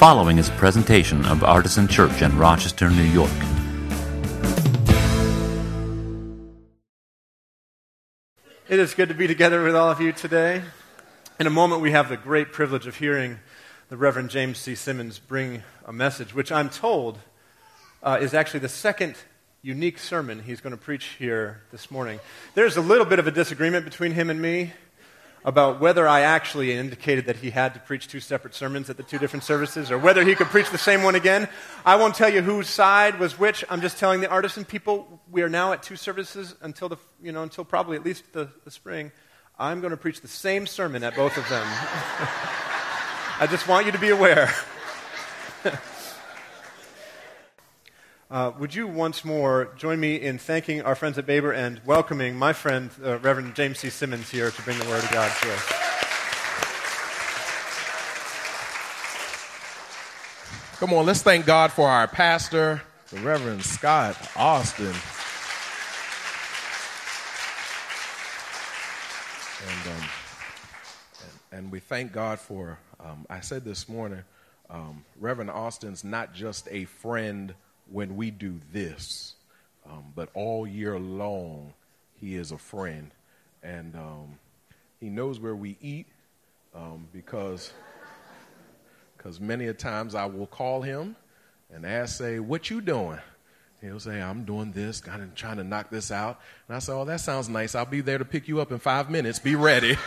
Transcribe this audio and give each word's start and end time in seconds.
following 0.00 0.38
is 0.38 0.48
a 0.48 0.52
presentation 0.52 1.26
of 1.26 1.44
Artisan 1.44 1.86
Church 1.86 2.22
in 2.22 2.34
Rochester, 2.38 2.88
New 2.88 3.02
York. 3.02 3.30
It 8.66 8.78
is 8.78 8.94
good 8.94 9.10
to 9.10 9.14
be 9.14 9.26
together 9.26 9.62
with 9.62 9.76
all 9.76 9.90
of 9.90 10.00
you 10.00 10.12
today. 10.12 10.62
In 11.38 11.46
a 11.46 11.50
moment, 11.50 11.82
we 11.82 11.90
have 11.90 12.08
the 12.08 12.16
great 12.16 12.50
privilege 12.50 12.86
of 12.86 12.96
hearing 12.96 13.40
the 13.90 13.98
Reverend 13.98 14.30
James 14.30 14.56
C. 14.56 14.74
Simmons 14.74 15.18
bring 15.18 15.64
a 15.84 15.92
message, 15.92 16.34
which 16.34 16.50
I'm 16.50 16.70
told 16.70 17.18
uh, 18.02 18.16
is 18.22 18.32
actually 18.32 18.60
the 18.60 18.70
second 18.70 19.16
unique 19.60 19.98
sermon 19.98 20.44
he's 20.44 20.62
going 20.62 20.74
to 20.74 20.82
preach 20.82 21.16
here 21.18 21.60
this 21.72 21.90
morning. 21.90 22.20
There's 22.54 22.78
a 22.78 22.80
little 22.80 23.04
bit 23.04 23.18
of 23.18 23.26
a 23.26 23.30
disagreement 23.30 23.84
between 23.84 24.12
him 24.12 24.30
and 24.30 24.40
me 24.40 24.72
about 25.44 25.80
whether 25.80 26.06
I 26.06 26.20
actually 26.20 26.72
indicated 26.72 27.26
that 27.26 27.36
he 27.36 27.50
had 27.50 27.74
to 27.74 27.80
preach 27.80 28.08
two 28.08 28.20
separate 28.20 28.54
sermons 28.54 28.90
at 28.90 28.96
the 28.96 29.02
two 29.02 29.18
different 29.18 29.44
services 29.44 29.90
or 29.90 29.98
whether 29.98 30.22
he 30.22 30.34
could 30.34 30.48
preach 30.48 30.70
the 30.70 30.78
same 30.78 31.02
one 31.02 31.14
again. 31.14 31.48
I 31.84 31.96
won't 31.96 32.14
tell 32.14 32.28
you 32.28 32.42
whose 32.42 32.68
side 32.68 33.18
was 33.18 33.38
which. 33.38 33.64
I'm 33.70 33.80
just 33.80 33.98
telling 33.98 34.20
the 34.20 34.28
artisan 34.28 34.64
people 34.64 35.20
we 35.30 35.42
are 35.42 35.48
now 35.48 35.72
at 35.72 35.82
two 35.82 35.96
services 35.96 36.54
until 36.60 36.88
the 36.88 36.96
you 37.22 37.32
know 37.32 37.42
until 37.42 37.64
probably 37.64 37.96
at 37.96 38.04
least 38.04 38.32
the, 38.32 38.48
the 38.64 38.70
spring. 38.70 39.12
I'm 39.58 39.80
going 39.80 39.90
to 39.90 39.96
preach 39.96 40.20
the 40.22 40.28
same 40.28 40.66
sermon 40.66 41.04
at 41.04 41.14
both 41.14 41.36
of 41.36 41.48
them. 41.48 41.66
I 43.40 43.46
just 43.50 43.68
want 43.68 43.86
you 43.86 43.92
to 43.92 43.98
be 43.98 44.10
aware. 44.10 44.50
Uh, 48.30 48.52
would 48.60 48.72
you 48.72 48.86
once 48.86 49.24
more 49.24 49.72
join 49.76 49.98
me 49.98 50.14
in 50.14 50.38
thanking 50.38 50.80
our 50.82 50.94
friends 50.94 51.18
at 51.18 51.26
Baber 51.26 51.50
and 51.50 51.80
welcoming 51.84 52.36
my 52.36 52.52
friend, 52.52 52.88
uh, 53.04 53.18
Reverend 53.18 53.56
James 53.56 53.80
C. 53.80 53.90
Simmons, 53.90 54.30
here 54.30 54.52
to 54.52 54.62
bring 54.62 54.78
the 54.78 54.84
Word 54.84 55.02
of 55.02 55.10
God 55.10 55.32
to 55.42 55.52
us? 55.52 55.72
Come 60.78 60.92
on, 60.92 61.06
let's 61.06 61.22
thank 61.22 61.44
God 61.44 61.72
for 61.72 61.88
our 61.88 62.06
pastor, 62.06 62.80
the 63.10 63.18
Reverend 63.18 63.64
Scott 63.64 64.16
Austin. 64.36 64.94
And, 69.66 69.96
um, 69.96 70.08
and, 71.50 71.72
we 71.72 71.80
thank 71.80 72.12
God 72.12 72.38
for, 72.38 72.78
um, 73.00 73.26
I 73.28 73.40
said 73.40 73.64
this 73.64 73.88
morning, 73.88 74.22
um, 74.70 75.04
Reverend 75.18 75.50
Austin's 75.50 76.04
not 76.04 76.32
just 76.32 76.68
a 76.70 76.84
friend 76.84 77.54
when 77.90 78.16
we 78.16 78.30
do 78.30 78.60
this. 78.72 79.34
Um, 79.88 80.12
but 80.14 80.28
all 80.34 80.66
year 80.66 80.98
long, 80.98 81.74
he 82.14 82.36
is 82.36 82.52
a 82.52 82.58
friend. 82.58 83.10
And 83.62 83.94
um, 83.96 84.38
he 85.00 85.08
knows 85.08 85.40
where 85.40 85.56
we 85.56 85.76
eat 85.80 86.06
um, 86.74 87.08
because 87.12 87.72
because 89.16 89.38
many 89.38 89.66
a 89.66 89.74
times 89.74 90.14
I 90.14 90.24
will 90.24 90.46
call 90.46 90.80
him 90.80 91.14
and 91.70 91.84
ask, 91.84 92.16
say, 92.16 92.38
what 92.38 92.70
you 92.70 92.80
doing? 92.80 93.18
He'll 93.82 94.00
say, 94.00 94.20
I'm 94.20 94.44
doing 94.44 94.72
this, 94.72 95.00
kind 95.00 95.22
of 95.22 95.34
trying 95.34 95.58
to 95.58 95.64
knock 95.64 95.90
this 95.90 96.10
out. 96.10 96.40
And 96.66 96.76
I 96.76 96.78
say, 96.78 96.92
oh, 96.92 97.04
that 97.04 97.20
sounds 97.20 97.48
nice. 97.48 97.74
I'll 97.74 97.84
be 97.84 98.00
there 98.00 98.16
to 98.16 98.24
pick 98.24 98.48
you 98.48 98.60
up 98.60 98.72
in 98.72 98.78
five 98.78 99.10
minutes. 99.10 99.38
Be 99.38 99.56
ready. 99.56 99.98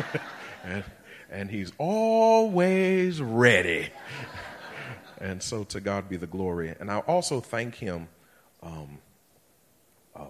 and, 0.64 0.82
and 1.30 1.48
he's 1.48 1.72
always 1.78 3.22
ready. 3.22 3.90
And 5.20 5.42
so 5.42 5.64
to 5.64 5.80
God 5.80 6.08
be 6.08 6.16
the 6.16 6.26
glory. 6.26 6.74
And 6.80 6.90
I 6.90 6.98
also 7.00 7.40
thank 7.40 7.74
him 7.74 8.08
um, 8.62 8.98
um, 10.16 10.28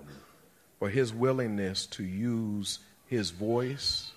for 0.79 0.89
his 0.89 1.13
willingness 1.13 1.87
to 1.87 2.05
use 2.05 2.81
his 3.07 3.31
voice 3.31 4.13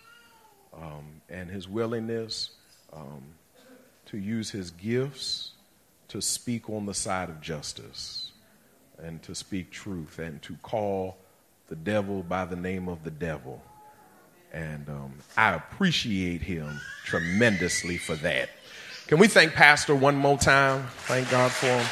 um, 0.75 1.21
and 1.29 1.49
his 1.49 1.67
willingness 1.67 2.51
um, 2.91 3.23
to 4.07 4.17
use 4.17 4.49
his 4.49 4.71
gifts 4.71 5.51
to 6.09 6.21
speak 6.21 6.69
on 6.69 6.85
the 6.85 6.93
side 6.93 7.29
of 7.29 7.41
justice 7.41 8.31
and 8.99 9.21
to 9.23 9.33
speak 9.33 9.71
truth 9.71 10.19
and 10.19 10.41
to 10.41 10.55
call 10.61 11.17
the 11.67 11.75
devil 11.75 12.23
by 12.23 12.45
the 12.45 12.55
name 12.55 12.87
of 12.87 13.03
the 13.03 13.11
devil. 13.11 13.61
And 14.51 14.87
um, 14.89 15.13
I 15.35 15.53
appreciate 15.53 16.41
him 16.41 16.79
tremendously 17.03 17.97
for 17.97 18.15
that. 18.17 18.49
Can 19.07 19.19
we 19.19 19.27
thank 19.27 19.53
Pastor 19.53 19.93
one 19.93 20.15
more 20.15 20.37
time? 20.37 20.87
Thank 21.07 21.29
God 21.29 21.51
for 21.51 21.67
him. 21.67 21.85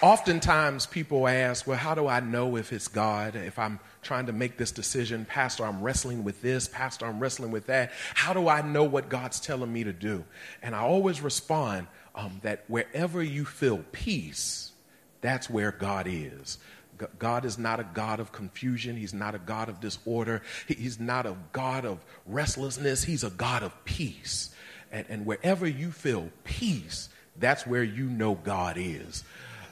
Oftentimes, 0.00 0.86
people 0.86 1.28
ask, 1.28 1.64
Well, 1.64 1.78
how 1.78 1.94
do 1.94 2.08
I 2.08 2.18
know 2.18 2.56
if 2.56 2.72
it's 2.72 2.88
God? 2.88 3.36
If 3.36 3.56
I'm 3.56 3.78
trying 4.02 4.26
to 4.26 4.32
make 4.32 4.56
this 4.56 4.72
decision, 4.72 5.24
Pastor, 5.24 5.64
I'm 5.64 5.80
wrestling 5.80 6.24
with 6.24 6.42
this, 6.42 6.66
Pastor, 6.66 7.06
I'm 7.06 7.20
wrestling 7.20 7.52
with 7.52 7.66
that. 7.66 7.92
How 8.14 8.32
do 8.32 8.48
I 8.48 8.62
know 8.62 8.82
what 8.82 9.08
God's 9.08 9.38
telling 9.38 9.72
me 9.72 9.84
to 9.84 9.92
do? 9.92 10.24
And 10.60 10.74
I 10.74 10.80
always 10.80 11.20
respond 11.20 11.86
um, 12.16 12.40
that 12.42 12.64
wherever 12.66 13.22
you 13.22 13.44
feel 13.44 13.84
peace, 13.92 14.72
that's 15.20 15.48
where 15.48 15.70
God 15.70 16.06
is. 16.08 16.58
God 17.18 17.44
is 17.44 17.58
not 17.58 17.80
a 17.80 17.84
God 17.84 18.20
of 18.20 18.32
confusion. 18.32 18.96
He's 18.96 19.14
not 19.14 19.34
a 19.34 19.38
God 19.38 19.68
of 19.68 19.80
disorder. 19.80 20.42
He's 20.66 20.98
not 20.98 21.26
a 21.26 21.36
God 21.52 21.84
of 21.84 22.04
restlessness. 22.26 23.04
He's 23.04 23.24
a 23.24 23.30
God 23.30 23.62
of 23.62 23.84
peace. 23.84 24.54
And, 24.90 25.06
and 25.08 25.26
wherever 25.26 25.66
you 25.66 25.90
feel 25.90 26.30
peace, 26.44 27.08
that's 27.36 27.66
where 27.66 27.82
you 27.82 28.04
know 28.04 28.34
God 28.34 28.76
is. 28.78 29.24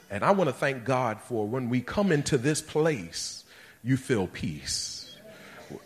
And 0.09 0.23
I 0.23 0.31
want 0.31 0.49
to 0.49 0.53
thank 0.53 0.85
God 0.85 1.21
for 1.21 1.47
when 1.47 1.69
we 1.69 1.81
come 1.81 2.11
into 2.11 2.37
this 2.37 2.61
place, 2.61 3.43
you 3.83 3.97
feel 3.97 4.27
peace. 4.27 5.15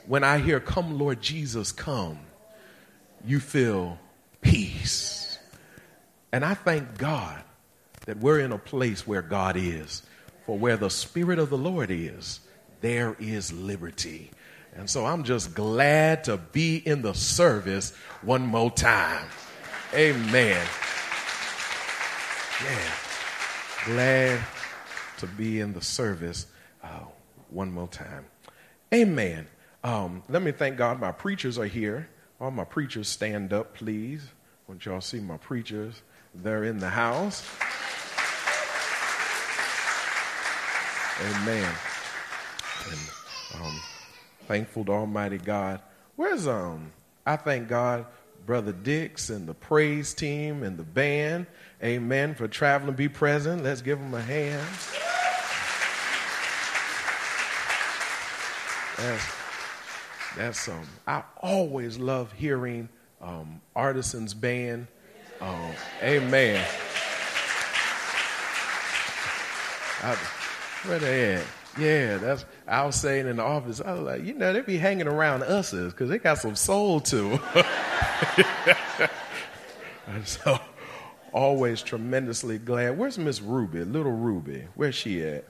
When 0.06 0.24
I 0.24 0.38
hear, 0.38 0.60
Come, 0.60 1.00
Lord 1.00 1.22
Jesus, 1.22 1.72
come, 1.72 2.20
you 3.26 3.40
feel 3.40 3.98
peace. 4.42 5.40
And 6.32 6.46
I 6.46 6.54
thank 6.54 6.98
God 6.98 7.44
that 8.06 8.18
we're 8.18 8.40
in 8.40 8.52
a 8.52 8.58
place 8.58 9.06
where 9.06 9.22
God 9.22 9.56
is. 9.58 10.04
For 10.46 10.58
where 10.58 10.78
the 10.78 10.90
Spirit 10.90 11.40
of 11.40 11.50
the 11.50 11.58
Lord 11.58 11.90
is, 11.92 12.40
there 12.82 13.16
is 13.20 13.54
liberty. 13.54 14.32
And 14.76 14.90
so 14.90 15.06
I'm 15.06 15.24
just 15.24 15.54
glad 15.54 16.24
to 16.26 16.38
be 16.38 16.78
in 16.78 17.02
the 17.02 17.14
service 17.14 17.94
one 18.22 18.42
more 18.42 18.72
time. 18.72 19.28
Amen. 19.94 20.66
Yeah. 22.64 22.92
Glad 23.86 24.40
to 25.18 25.28
be 25.28 25.60
in 25.60 25.74
the 25.74 25.82
service 25.82 26.48
uh, 26.84 27.06
one 27.50 27.72
more 27.72 27.88
time. 27.88 28.26
Amen. 28.94 29.48
Um, 29.84 30.24
let 30.30 30.42
me 30.42 30.52
thank 30.52 30.78
God 30.78 31.00
my 31.00 31.12
preachers 31.12 31.58
are 31.58 31.66
here. 31.66 32.08
All 32.40 32.52
my 32.52 32.64
preachers 32.64 33.08
stand 33.08 33.54
up, 33.54 33.76
please. 33.76 34.28
Want 34.68 34.86
y'all 34.86 35.02
see 35.02 35.20
my 35.20 35.38
preachers. 35.38 36.02
They're 36.34 36.64
in 36.64 36.80
the 36.80 36.90
house. 36.90 37.46
Amen. 41.22 41.72
And 42.90 43.00
um, 43.62 43.80
thankful 44.48 44.86
to 44.86 44.92
Almighty 44.92 45.38
God. 45.38 45.82
Where's 46.16 46.48
um? 46.48 46.92
I 47.26 47.36
thank 47.36 47.68
God, 47.68 48.06
Brother 48.48 48.72
Dix 48.72 49.30
and 49.30 49.48
the 49.48 49.54
praise 49.54 50.14
team 50.16 50.64
and 50.64 50.78
the 50.78 50.84
band. 50.84 51.46
Amen 51.84 52.34
for 52.34 52.48
traveling, 52.48 52.96
be 52.96 53.08
present. 53.08 53.64
Let's 53.64 53.82
give 53.82 54.00
them 54.00 54.14
a 54.14 54.22
hand. 54.22 54.66
That's, 58.98 59.34
that's 60.36 60.68
um. 60.68 60.88
I 61.08 61.24
always 61.38 61.98
love 62.00 62.32
hearing 62.32 62.90
um, 63.22 63.62
artisans 63.76 64.34
band. 64.34 64.88
Um, 65.40 65.72
amen. 66.04 66.66
I, 70.04 70.18
where 70.86 71.00
they 71.00 71.36
at? 71.36 71.44
Yeah, 71.78 72.18
that's. 72.18 72.46
I 72.68 72.86
was 72.86 72.96
saying 72.96 73.28
in 73.28 73.38
the 73.38 73.44
office, 73.44 73.82
I 73.82 73.94
was 73.94 74.02
like, 74.02 74.26
you 74.26 74.34
know, 74.34 74.52
they 74.52 74.62
be 74.62 74.78
hanging 74.78 75.08
around 75.08 75.44
us's 75.44 75.94
because 75.94 76.10
they 76.10 76.18
got 76.18 76.38
some 76.38 76.56
soul 76.56 77.00
to. 77.02 77.40
and 80.08 80.28
so, 80.28 80.60
always 81.32 81.82
tremendously 81.82 82.58
glad. 82.58 82.98
Where's 82.98 83.18
Miss 83.18 83.42
Ruby, 83.42 83.86
little 83.86 84.12
Ruby? 84.12 84.68
Where's 84.76 84.96
she 84.96 85.24
at? 85.24 85.46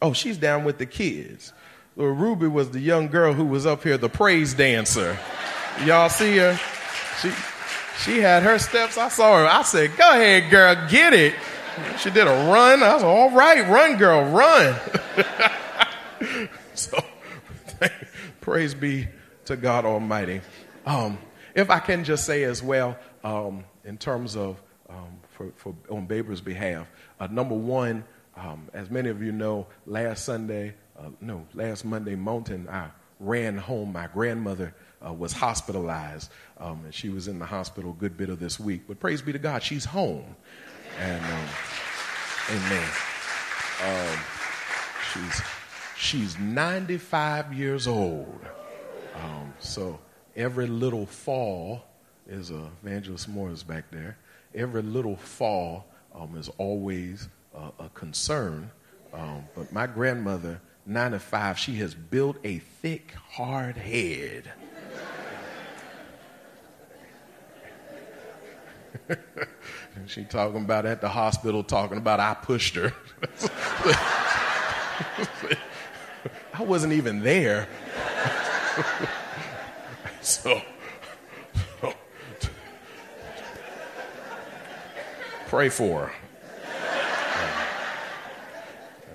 Oh, 0.00 0.12
she's 0.12 0.36
down 0.36 0.64
with 0.64 0.78
the 0.78 0.86
kids. 0.86 1.52
Little 1.96 2.14
Ruby 2.14 2.46
was 2.46 2.70
the 2.70 2.80
young 2.80 3.08
girl 3.08 3.32
who 3.32 3.44
was 3.44 3.66
up 3.66 3.82
here, 3.82 3.96
the 3.96 4.08
praise 4.08 4.54
dancer. 4.54 5.18
Y'all 5.84 6.08
see 6.08 6.36
her? 6.36 6.58
She 7.20 7.32
she 7.98 8.20
had 8.20 8.42
her 8.42 8.58
steps. 8.58 8.98
I 8.98 9.08
saw 9.08 9.38
her. 9.38 9.46
I 9.46 9.62
said, 9.62 9.96
"Go 9.96 10.08
ahead, 10.10 10.50
girl, 10.50 10.76
get 10.88 11.14
it." 11.14 11.34
She 11.98 12.10
did 12.10 12.26
a 12.26 12.50
run. 12.50 12.82
I 12.82 12.94
was 12.94 13.02
all 13.02 13.30
right, 13.30 13.68
run, 13.68 13.96
girl, 13.96 14.24
run. 14.30 14.76
so, 16.74 16.98
praise 18.40 18.74
be 18.74 19.08
to 19.46 19.56
God 19.56 19.84
Almighty. 19.84 20.40
Um, 20.86 21.18
if 21.54 21.70
I 21.70 21.78
can 21.78 22.04
just 22.04 22.24
say 22.24 22.44
as 22.44 22.62
well, 22.62 22.96
um, 23.24 23.64
in 23.84 23.98
terms 23.98 24.36
of 24.36 24.62
um, 24.88 25.18
for, 25.30 25.52
for, 25.56 25.74
on 25.90 26.06
Baber's 26.06 26.40
behalf, 26.40 26.86
uh, 27.20 27.26
number 27.26 27.54
one, 27.54 28.04
um, 28.36 28.68
as 28.72 28.90
many 28.90 29.08
of 29.08 29.22
you 29.22 29.32
know, 29.32 29.66
last 29.86 30.24
Sunday, 30.24 30.74
uh, 30.98 31.10
no, 31.20 31.46
last 31.54 31.84
Monday, 31.84 32.14
Mountain, 32.14 32.68
I 32.68 32.88
ran 33.20 33.56
home. 33.56 33.92
My 33.92 34.06
grandmother 34.06 34.74
uh, 35.06 35.12
was 35.12 35.32
hospitalized. 35.32 36.30
Um, 36.58 36.82
and 36.84 36.94
she 36.94 37.08
was 37.08 37.28
in 37.28 37.38
the 37.38 37.46
hospital 37.46 37.90
a 37.90 37.94
good 37.94 38.16
bit 38.16 38.28
of 38.28 38.38
this 38.38 38.58
week. 38.60 38.82
But 38.86 39.00
praise 39.00 39.22
be 39.22 39.32
to 39.32 39.38
God, 39.38 39.62
she's 39.62 39.84
home. 39.84 40.36
And 40.98 41.24
um, 41.24 41.48
amen. 42.50 42.90
Um, 43.84 44.18
she's, 45.12 45.42
she's 45.96 46.38
95 46.38 47.52
years 47.52 47.86
old. 47.86 48.40
Um, 49.14 49.52
so 49.58 49.98
every 50.34 50.66
little 50.66 51.06
fall 51.06 51.84
is 52.28 52.50
a 52.50 52.70
evangelist 52.82 53.28
Morris 53.28 53.62
back 53.62 53.90
there. 53.90 54.16
Every 54.54 54.82
little 54.82 55.16
fall 55.16 55.86
um, 56.14 56.36
is 56.36 56.50
always 56.58 57.28
a, 57.54 57.84
a 57.84 57.88
concern. 57.90 58.70
Um, 59.12 59.44
but 59.54 59.72
my 59.72 59.86
grandmother, 59.86 60.60
95, 60.86 61.58
she 61.58 61.74
has 61.76 61.94
built 61.94 62.36
a 62.44 62.58
thick, 62.58 63.12
hard 63.30 63.76
head. 63.76 64.52
she 70.06 70.24
talking 70.24 70.62
about 70.62 70.86
at 70.86 71.00
the 71.00 71.08
hospital, 71.08 71.62
talking 71.62 71.98
about 71.98 72.20
I 72.20 72.34
pushed 72.34 72.74
her. 72.76 72.92
I 76.54 76.62
wasn't 76.62 76.92
even 76.92 77.22
there. 77.22 77.68
so, 80.20 80.60
pray 85.46 85.68
for 85.68 86.06
her. 86.06 86.12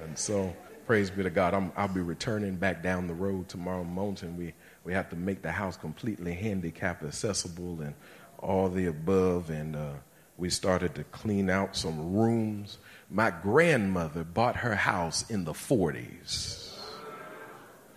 And 0.04 0.18
so, 0.18 0.54
praise 0.86 1.10
be 1.10 1.24
to 1.24 1.30
God. 1.30 1.54
i 1.76 1.86
will 1.86 1.94
be 1.94 2.02
returning 2.02 2.56
back 2.56 2.84
down 2.84 3.08
the 3.08 3.14
road 3.14 3.48
tomorrow 3.48 3.84
morning. 3.84 4.38
We, 4.38 4.54
we 4.84 4.94
have 4.94 5.10
to 5.12 5.16
make 5.16 5.42
the 5.42 5.52
house 5.52 5.78
completely 5.78 6.34
handicap 6.34 7.04
accessible 7.04 7.82
and 7.82 7.94
all 8.42 8.70
the 8.70 8.88
above. 8.88 9.50
And 9.50 9.76
uh, 9.76 9.94
we 10.38 10.50
started 10.50 10.96
to 10.96 11.04
clean 11.06 11.50
out 11.50 11.76
some 11.76 12.14
rooms. 12.14 12.78
My 13.10 13.32
grandmother 13.32 14.24
bought 14.24 14.58
her 14.58 14.76
house 14.76 15.30
in 15.30 15.44
the 15.44 15.54
40s. 15.54 16.70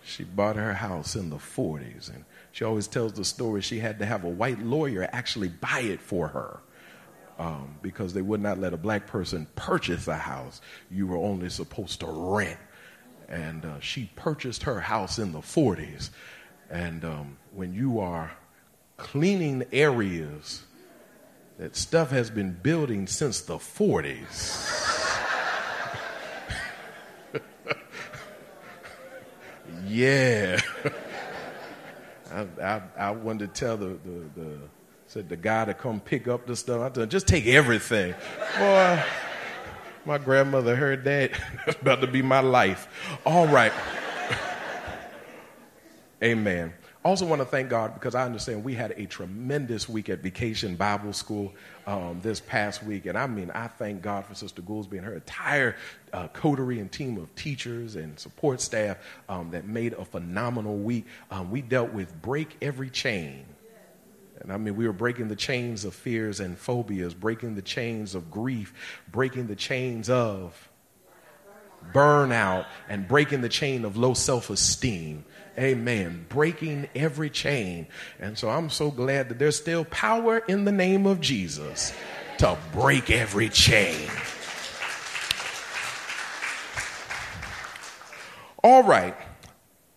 She 0.03 0.23
bought 0.23 0.55
her 0.55 0.73
house 0.73 1.15
in 1.15 1.29
the 1.29 1.37
40s. 1.37 2.13
And 2.13 2.25
she 2.51 2.63
always 2.63 2.87
tells 2.87 3.13
the 3.13 3.25
story 3.25 3.61
she 3.61 3.79
had 3.79 3.99
to 3.99 4.05
have 4.05 4.23
a 4.23 4.29
white 4.29 4.59
lawyer 4.59 5.09
actually 5.11 5.49
buy 5.49 5.79
it 5.79 5.99
for 5.99 6.27
her 6.27 6.59
um, 7.39 7.75
because 7.81 8.13
they 8.13 8.21
would 8.21 8.41
not 8.41 8.59
let 8.59 8.73
a 8.73 8.77
black 8.77 9.07
person 9.07 9.47
purchase 9.55 10.07
a 10.07 10.15
house. 10.15 10.61
You 10.91 11.07
were 11.07 11.17
only 11.17 11.49
supposed 11.49 11.99
to 12.01 12.07
rent. 12.07 12.59
And 13.27 13.65
uh, 13.65 13.79
she 13.79 14.11
purchased 14.15 14.63
her 14.63 14.79
house 14.79 15.17
in 15.17 15.31
the 15.31 15.39
40s. 15.39 16.11
And 16.69 17.03
um, 17.03 17.37
when 17.53 17.73
you 17.73 17.99
are 17.99 18.31
cleaning 18.97 19.65
areas 19.71 20.63
that 21.57 21.75
stuff 21.75 22.11
has 22.11 22.29
been 22.29 22.51
building 22.51 23.07
since 23.07 23.41
the 23.41 23.57
40s, 23.57 24.71
yeah. 29.87 30.59
I, 32.31 32.47
I, 32.61 32.81
I 32.97 33.11
wanted 33.11 33.53
to 33.53 33.59
tell 33.59 33.77
the, 33.77 33.97
the, 34.03 34.29
the 34.35 34.59
said 35.07 35.29
the 35.29 35.37
guy 35.37 35.63
to 35.63 35.73
come 35.73 36.01
pick 36.01 36.27
up 36.27 36.45
the 36.45 36.55
stuff. 36.55 36.81
I 36.81 36.89
told 36.89 37.03
him, 37.03 37.09
just 37.09 37.27
take 37.27 37.45
everything. 37.47 38.13
Boy, 38.57 39.03
my 40.03 40.17
grandmother 40.17 40.75
heard 40.75 41.05
that. 41.05 41.31
It's 41.67 41.79
about 41.81 42.01
to 42.01 42.07
be 42.07 42.21
my 42.21 42.41
life. 42.41 42.87
All 43.25 43.47
right. 43.47 43.71
Amen. 46.21 46.73
Also, 47.05 47.23
want 47.25 47.39
to 47.39 47.45
thank 47.45 47.69
God 47.69 47.93
because 47.93 48.15
I 48.15 48.25
understand 48.25 48.63
we 48.63 48.73
had 48.73 48.95
a 48.97 49.05
tremendous 49.05 49.87
week 49.87 50.09
at 50.09 50.19
Vacation 50.19 50.75
Bible 50.75 51.13
School 51.13 51.53
um, 51.85 52.19
this 52.23 52.39
past 52.39 52.83
week. 52.83 53.05
And 53.05 53.15
I 53.15 53.27
mean, 53.27 53.51
I 53.51 53.67
thank 53.67 54.01
God 54.01 54.25
for 54.25 54.33
Sister 54.33 54.63
Goolsby 54.63 54.93
and 54.93 55.05
her 55.05 55.13
entire 55.13 55.75
uh, 56.11 56.27
coterie 56.29 56.79
and 56.79 56.91
team 56.91 57.17
of 57.17 57.33
teachers 57.35 57.95
and 57.95 58.19
support 58.19 58.59
staff 58.59 58.97
um, 59.29 59.51
that 59.51 59.65
made 59.65 59.93
a 59.93 60.03
phenomenal 60.03 60.77
week. 60.77 61.05
Um, 61.29 61.51
we 61.51 61.61
dealt 61.61 61.93
with 61.93 62.21
Break 62.23 62.57
Every 62.59 62.89
Chain 62.89 63.45
and 64.41 64.51
I 64.51 64.57
mean, 64.57 64.75
we 64.75 64.85
were 64.85 64.93
breaking 64.93 65.29
the 65.29 65.35
chains 65.35 65.85
of 65.85 65.93
fears 65.93 66.39
and 66.39 66.57
phobias, 66.57 67.13
breaking 67.13 67.55
the 67.55 67.61
chains 67.61 68.15
of 68.15 68.29
grief, 68.29 68.73
breaking 69.11 69.47
the 69.47 69.55
chains 69.55 70.09
of 70.09 70.69
burnout, 71.93 72.65
and 72.89 73.07
breaking 73.07 73.41
the 73.41 73.49
chain 73.49 73.85
of 73.85 73.97
low 73.97 74.13
self 74.13 74.49
esteem. 74.49 75.25
Amen. 75.57 76.25
Breaking 76.27 76.89
every 76.95 77.29
chain. 77.29 77.87
And 78.19 78.37
so 78.37 78.49
I'm 78.49 78.69
so 78.69 78.91
glad 78.91 79.29
that 79.29 79.39
there's 79.39 79.55
still 79.55 79.85
power 79.85 80.39
in 80.39 80.65
the 80.65 80.71
name 80.71 81.05
of 81.05 81.21
Jesus 81.21 81.93
to 82.39 82.57
break 82.73 83.09
every 83.09 83.49
chain. 83.49 84.09
All 88.63 88.83
right. 88.83 89.15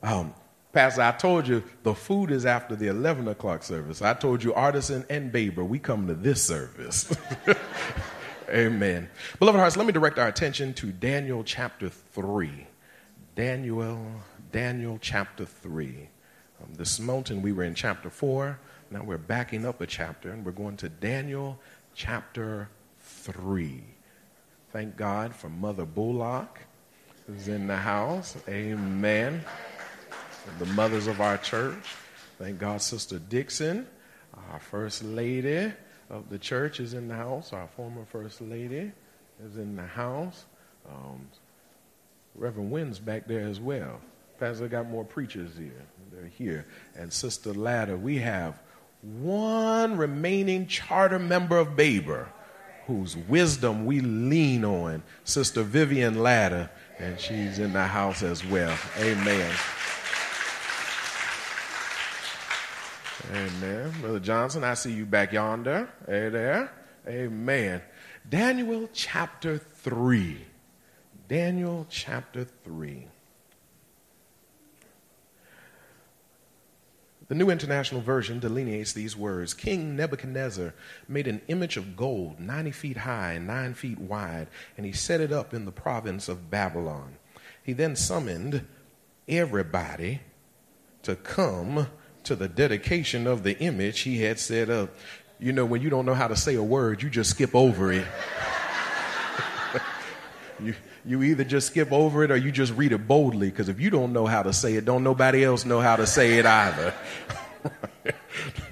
Um, 0.03 0.35
Pastor, 0.73 1.03
I 1.03 1.13
told 1.13 1.49
you 1.49 1.65
the 1.83 1.95
food 1.95 2.31
is 2.31 2.47
after 2.47 2.77
the 2.77 2.89
11 2.89 3.27
o'clock 3.27 3.63
service. 3.63 4.03
I 4.03 4.15
told 4.15 4.45
you 4.45 4.55
Artisan 4.55 5.05
and 5.11 5.33
Baber, 5.33 5.65
we 5.65 5.79
come 5.79 6.07
to 6.07 6.15
this 6.15 6.43
service. 6.43 7.13
Amen. 8.49 9.09
Beloved 9.39 9.59
hearts, 9.59 9.77
let 9.77 9.87
me 9.87 9.93
direct 9.93 10.19
our 10.19 10.29
attention 10.29 10.75
to 10.75 10.93
Daniel 10.93 11.45
chapter 11.45 11.89
3. 11.89 12.67
Daniel, 13.35 14.05
Daniel 14.53 14.99
chapter 15.01 15.45
3. 15.45 16.09
Um, 16.63 16.75
this 16.75 16.99
mountain, 16.99 17.43
we 17.43 17.53
were 17.53 17.65
in 17.65 17.75
chapter 17.75 18.11
4. 18.11 18.59
Now 18.91 19.05
we're 19.05 19.19
backing 19.19 19.67
up 19.67 19.81
a 19.81 19.87
chapter 19.87 20.31
and 20.31 20.45
we're 20.45 20.53
going 20.53 20.77
to 20.79 20.89
Daniel 20.89 21.59
chapter 21.95 22.69
3. 23.01 23.83
Thank 24.73 24.97
God 24.97 25.35
for 25.35 25.49
Mother 25.49 25.85
Bullock, 25.85 26.61
who's 27.27 27.49
in 27.49 27.67
the 27.67 27.77
house. 27.77 28.37
Amen 28.49 29.45
the 30.59 30.67
mothers 30.67 31.07
of 31.07 31.21
our 31.21 31.37
church. 31.39 31.95
Thank 32.39 32.59
God, 32.59 32.81
Sister 32.81 33.19
Dixon, 33.19 33.87
our 34.53 34.59
first 34.59 35.05
lady 35.05 35.73
of 36.11 36.29
the 36.31 36.39
church, 36.39 36.81
is 36.81 36.95
in 36.95 37.09
the 37.09 37.15
house. 37.15 37.53
Our 37.53 37.69
former 37.69 38.05
first 38.05 38.41
lady 38.41 38.93
is 39.45 39.57
in 39.57 39.77
the 39.77 39.87
house. 39.87 40.45
Um, 40.89 41.29
Reverend 42.35 42.71
Wynn's 42.71 42.99
back 42.99 43.27
there 43.27 43.47
as 43.47 43.61
well. 43.61 44.01
Pastor 44.39 44.69
got 44.69 44.89
more 44.89 45.05
preachers 45.05 45.51
here. 45.59 45.85
They're 46.13 46.27
here. 46.27 46.67
And 46.97 47.13
Sister 47.13 47.53
Ladder, 47.53 47.97
we 47.97 48.19
have 48.19 48.61
one 49.03 49.97
remaining 49.97 50.67
charter 50.67 51.19
member 51.19 51.59
of 51.59 51.77
Baber 51.77 52.29
whose 52.87 53.17
wisdom 53.17 53.85
we 53.85 54.01
lean 54.01 54.65
on, 54.65 55.03
Sister 55.25 55.63
Vivian 55.63 56.23
Ladder, 56.23 56.71
and 56.99 57.21
she's 57.21 57.59
in 57.59 57.75
the 57.75 57.87
house 57.87 58.23
as 58.23 58.45
well. 58.47 58.77
Amen. 58.99 59.55
Amen. 63.31 63.93
Brother 64.01 64.21
Johnson, 64.21 64.65
I 64.65 64.73
see 64.73 64.93
you 64.93 65.05
back 65.05 65.33
yonder. 65.33 65.91
Hey 66.07 66.31
there. 66.31 66.73
Amen. 67.07 67.83
Daniel 68.27 68.89
chapter 68.95 69.59
3. 69.59 70.47
Daniel 71.29 71.87
chapter 71.91 72.45
3. 72.45 73.07
The 77.29 77.35
New 77.35 77.51
International 77.51 78.01
Version 78.01 78.39
delineates 78.39 78.95
these 78.95 79.15
words 79.15 79.53
King 79.53 79.95
Nebuchadnezzar 79.95 80.73
made 81.07 81.27
an 81.27 81.43
image 81.49 81.77
of 81.77 81.99
gold 81.99 82.41
90 82.41 82.71
feet 82.71 82.97
high 82.97 83.33
and 83.33 83.47
9 83.47 83.75
feet 83.75 83.99
wide, 83.99 84.49
and 84.79 84.87
he 84.87 84.93
set 84.93 85.21
it 85.21 85.33
up 85.33 85.53
in 85.53 85.67
the 85.67 85.73
province 85.73 86.31
of 86.31 86.51
Babylon. 86.51 87.17
He 87.63 87.75
then 87.75 87.95
summoned 87.95 88.67
everybody 89.29 90.23
to 91.03 91.15
come 91.15 91.89
to 92.29 92.37
the 92.37 92.49
dedication 92.49 93.27
of 93.27 93.43
the 93.43 93.59
image 93.59 94.01
he 94.01 94.23
had 94.23 94.39
set 94.39 94.71
up. 94.71 94.91
You 95.39 95.53
know, 95.53 95.65
when 95.65 95.83
you 95.83 95.91
don't 95.91 96.07
know 96.07 96.15
how 96.15 96.29
to 96.29 96.37
say 96.37 96.55
a 96.55 96.63
word, 96.63 97.03
you 97.03 97.11
just 97.11 97.31
skip 97.31 97.55
over 97.55 97.91
it. 97.93 98.07
you, 100.63 100.75
you 101.05 101.23
either 101.23 101.45
just 101.45 101.69
skip 101.69 101.91
over 101.91 102.25
it 102.25 102.31
or 102.31 102.37
you 102.37 102.53
just 102.53 102.75
read 102.75 102.93
it 102.93 103.09
boldly, 103.09 103.49
because 103.51 103.69
if 103.69 103.81
you 103.81 103.91
don't 103.91 104.13
know 104.13 104.27
how 104.27 104.43
to 104.43 104.53
say 104.53 104.75
it, 104.75 104.85
don't 104.85 105.05
nobody 105.05 105.43
else 105.43 105.65
know 105.65 105.81
how 105.81 105.97
to 105.97 106.07
say 106.07 106.39
it 106.39 106.45
either. 106.47 106.95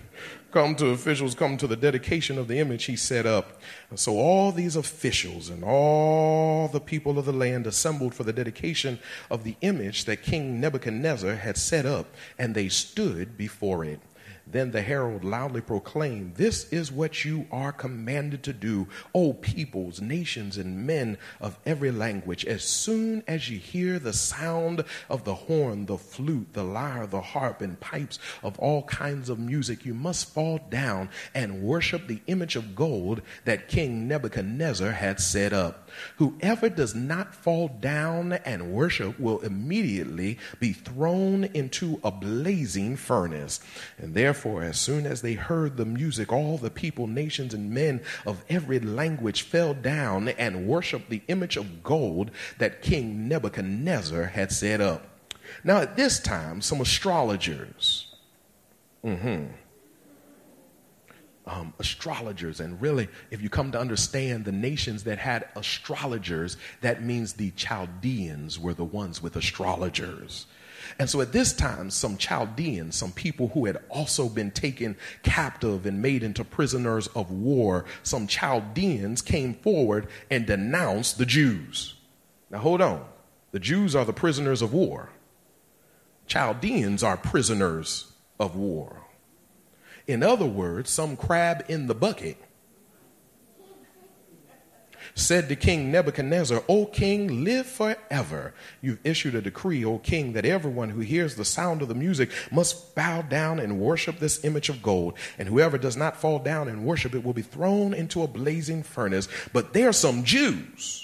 come 0.51 0.75
to 0.77 0.89
officials, 0.89 1.35
come 1.35 1.57
to 1.57 1.67
the 1.67 1.77
dedication 1.77 2.39
of 2.39 2.49
the 2.49 2.59
image 2.59 2.85
he 2.85 2.97
set 2.97 3.27
up. 3.27 3.61
And 3.91 3.99
so 3.99 4.17
all 4.17 4.53
these 4.53 4.77
officials 4.77 5.49
and 5.49 5.63
all 5.65 6.69
the 6.69 6.81
people 6.81 7.19
of 7.19 7.25
the 7.25 7.33
land 7.33 7.67
assembled 7.67 8.15
for 8.15 8.25
the 8.25 8.33
dedication 8.33 8.99
of 9.31 9.45
the 9.45 9.57
image 9.61 10.05
that 10.07 10.23
King 10.23 10.61
Nebuchadnezzar 10.61 11.35
had 11.35 11.57
set 11.57 11.87
up, 11.87 12.07
and 12.39 12.55
they 12.55 12.69
stood 12.69 13.37
before 13.37 13.85
it. 13.85 14.01
Then 14.49 14.71
the 14.71 14.83
herald 14.83 15.25
loudly 15.25 15.61
proclaimed, 15.61 16.37
This 16.37 16.73
is 16.73 16.93
what 16.93 17.25
you 17.25 17.49
are 17.51 17.73
commanded 17.73 18.45
to 18.45 18.53
do, 18.53 18.87
O 19.13 19.33
peoples, 19.33 20.01
nations, 20.01 20.57
and 20.57 20.87
men 20.87 21.19
of 21.41 21.59
every 21.67 21.91
language. 21.91 22.45
As 22.45 22.63
soon 22.63 23.25
as 23.27 23.51
you 23.51 23.59
hear 23.59 23.99
the 23.99 24.13
sound 24.13 24.85
of 25.11 25.25
the 25.25 25.35
horn, 25.35 25.87
the 25.87 25.99
flute, 25.99 26.53
the 26.53 26.63
lyre, 26.63 27.09
the 27.09 27.21
harp, 27.21 27.61
and 27.61 27.79
pipes 27.81 28.21
of 28.45 28.57
all 28.61 28.85
kinds 28.85 29.29
of 29.29 29.41
music, 29.41 29.85
you 29.85 29.95
must 29.95 30.33
fall 30.33 30.61
down 30.71 31.09
and 31.35 31.63
worship 31.63 32.07
the 32.07 32.23
image 32.29 32.55
of 32.55 32.77
gold 32.77 33.23
that 33.47 33.67
King 33.67 34.07
Nebuchadnezzar 34.07 34.93
had 34.93 35.19
set 35.19 35.53
up. 35.53 35.91
Whoever 36.19 36.69
does 36.69 36.95
not 36.95 37.35
fall 37.35 37.67
down 37.67 38.35
and 38.45 38.73
worship 38.73 39.19
will 39.19 39.41
immediately 39.41 40.39
be 40.61 40.73
thrown 40.73 41.45
into 41.45 41.99
a 42.05 42.13
blazing 42.13 42.97
furnace. 42.97 43.59
And 43.99 44.15
therefore, 44.15 44.36
as 44.45 44.79
soon 44.79 45.07
as 45.07 45.23
they 45.23 45.35
heard 45.35 45.77
the 45.77 45.85
music, 45.85 46.33
all 46.33 46.59
the 46.59 46.71
people, 46.71 47.07
nations, 47.07 47.55
and 47.55 47.71
men 47.71 48.03
of 48.27 48.45
every 48.49 48.79
language 48.79 49.43
fell 49.43 49.75
down 49.75 50.29
and 50.29 50.67
worshiped 50.67 51.11
the 51.11 51.23
image 51.29 51.57
of 51.57 51.83
gold 51.83 52.31
that 52.59 52.83
King 52.83 53.29
Nebuchadnezzar 53.29 54.25
had 54.27 54.53
set 54.53 54.81
up. 54.81 55.07
Now, 55.65 55.79
at 55.79 55.97
this 55.97 56.21
time, 56.21 56.61
some 56.61 56.81
astrologers, 56.81 58.15
mm-hmm, 59.05 59.47
um, 61.47 61.73
astrologers. 61.79 62.61
And 62.61 62.81
really, 62.81 63.09
if 63.31 63.41
you 63.41 63.49
come 63.49 63.73
to 63.73 63.79
understand 63.79 64.45
the 64.45 64.53
nations 64.53 65.05
that 65.05 65.19
had 65.19 65.49
astrologers, 65.55 66.57
that 66.81 67.03
means 67.03 67.35
the 67.35 67.53
Chaldeans 67.53 68.59
were 68.59 68.75
the 68.75 68.85
ones 68.85 69.23
with 69.23 69.37
astrologers. 69.37 70.47
And 70.99 71.09
so 71.09 71.21
at 71.21 71.33
this 71.33 71.53
time, 71.53 71.91
some 71.91 72.17
Chaldeans, 72.17 72.95
some 72.95 73.13
people 73.13 73.49
who 73.49 73.67
had 73.67 73.79
also 73.89 74.29
been 74.29 74.51
taken 74.51 74.97
captive 75.23 75.87
and 75.87 76.03
made 76.03 76.23
into 76.23 76.45
prisoners 76.45 77.07
of 77.09 77.31
war, 77.31 77.85
some 78.03 78.27
Chaldeans 78.27 79.23
came 79.23 79.55
forward 79.55 80.09
and 80.31 80.47
denounced 80.47 81.19
the 81.19 81.27
Jews. 81.27 81.95
Now 82.51 82.59
hold 82.59 82.81
on. 82.81 83.05
The 83.53 83.61
Jews 83.61 83.95
are 83.95 84.05
the 84.05 84.13
prisoners 84.13 84.63
of 84.63 84.73
war. 84.73 85.11
Chaldeans 86.27 87.03
are 87.03 87.17
prisoners 87.17 88.13
of 88.39 88.57
war. 88.57 89.03
In 90.07 90.23
other 90.23 90.47
words, 90.47 90.91
some 90.91 91.17
crab 91.17 91.65
in 91.69 91.87
the 91.87 91.95
bucket 91.95 92.37
said 95.17 95.49
to 95.49 95.57
King 95.57 95.91
Nebuchadnezzar, 95.91 96.63
O 96.69 96.87
king, 96.87 97.43
live 97.43 97.67
forever. 97.67 98.55
You've 98.81 99.05
issued 99.05 99.35
a 99.35 99.41
decree, 99.41 99.85
O 99.85 99.99
king, 99.99 100.35
that 100.35 100.45
everyone 100.45 100.91
who 100.91 101.01
hears 101.01 101.35
the 101.35 101.45
sound 101.45 101.83
of 101.83 101.89
the 101.89 101.95
music 101.95 102.31
must 102.53 102.95
bow 102.95 103.23
down 103.23 103.59
and 103.59 103.81
worship 103.81 104.19
this 104.19 104.45
image 104.45 104.69
of 104.69 104.83
gold. 104.83 105.15
And 105.39 105.49
whoever 105.49 105.79
does 105.79 105.97
not 105.97 106.21
fall 106.21 106.39
down 106.39 106.69
and 106.69 106.85
worship 106.85 107.15
it 107.15 107.25
will 107.25 107.33
be 107.33 107.43
thrown 107.43 107.95
into 107.95 108.23
a 108.23 108.29
blazing 108.29 108.83
furnace. 108.83 109.27
But 109.53 109.73
there 109.73 109.89
are 109.89 109.95
some 109.95 110.23
Jews 110.23 111.03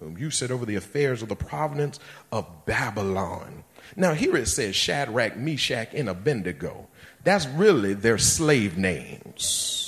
whom 0.00 0.18
you 0.18 0.30
set 0.30 0.50
over 0.50 0.66
the 0.66 0.74
affairs 0.74 1.22
of 1.22 1.28
the 1.28 1.36
province 1.36 1.98
of 2.32 2.66
Babylon. 2.66 3.64
Now, 3.96 4.12
here 4.14 4.36
it 4.36 4.48
says 4.48 4.74
Shadrach, 4.74 5.36
Meshach, 5.36 5.94
and 5.94 6.08
Abednego. 6.08 6.88
That's 7.22 7.46
really 7.46 7.94
their 7.94 8.18
slave 8.18 8.76
names. 8.76 9.83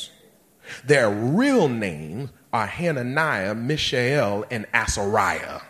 Their 0.85 1.11
real 1.11 1.69
names 1.69 2.31
are 2.53 2.67
Hananiah, 2.67 3.55
Mishael, 3.55 4.45
and 4.51 4.67
Azariah. 4.73 5.61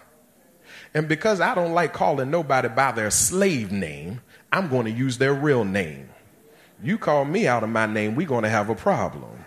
And 0.95 1.09
because 1.09 1.41
I 1.41 1.55
don't 1.55 1.73
like 1.75 1.93
calling 1.93 2.31
nobody 2.31 2.69
by 2.69 2.93
their 2.93 3.11
slave 3.11 3.73
name, 3.73 4.21
I'm 4.53 4.69
going 4.69 4.87
to 4.87 4.91
use 4.91 5.19
their 5.19 5.35
real 5.35 5.65
name. 5.65 6.09
You 6.83 6.99
call 6.99 7.25
me 7.25 7.47
out 7.47 7.63
of 7.63 7.71
my 7.71 7.87
name, 7.87 8.15
we're 8.15 8.27
going 8.27 8.45
to 8.45 8.51
have 8.51 8.71
a 8.71 8.75
problem. 8.75 9.45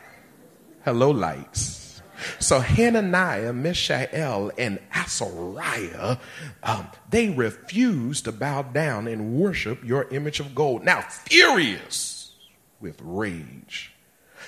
Hello, 0.83 1.11
lights. 1.11 2.01
So 2.39 2.59
Hananiah, 2.59 3.53
Mishael, 3.53 4.51
and 4.57 4.79
Azariah, 4.93 6.17
um, 6.63 6.87
they 7.09 7.29
refused 7.29 8.25
to 8.25 8.31
bow 8.31 8.63
down 8.63 9.07
and 9.07 9.33
worship 9.33 9.83
your 9.83 10.07
image 10.09 10.39
of 10.39 10.53
gold. 10.53 10.83
Now, 10.83 11.01
furious 11.01 12.31
with 12.79 12.99
rage, 13.01 13.93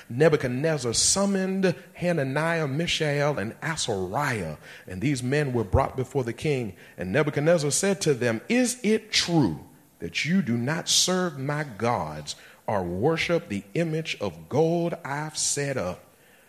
Nebuchadnezzar 0.08 0.92
summoned 0.92 1.74
Hananiah, 1.94 2.68
Mishael, 2.68 3.38
and 3.38 3.54
Azariah, 3.62 4.56
and 4.86 5.00
these 5.00 5.22
men 5.22 5.52
were 5.52 5.64
brought 5.64 5.96
before 5.96 6.24
the 6.24 6.32
king. 6.32 6.74
And 6.96 7.12
Nebuchadnezzar 7.12 7.70
said 7.70 8.00
to 8.02 8.14
them, 8.14 8.40
Is 8.48 8.78
it 8.82 9.12
true 9.12 9.60
that 9.98 10.24
you 10.24 10.42
do 10.42 10.56
not 10.56 10.88
serve 10.88 11.38
my 11.38 11.64
gods 11.64 12.36
or 12.66 12.82
worship 12.82 13.48
the 13.48 13.64
image 13.74 14.16
of 14.20 14.48
gold 14.48 14.94
I've 15.04 15.36
set 15.36 15.76
up? 15.76 16.04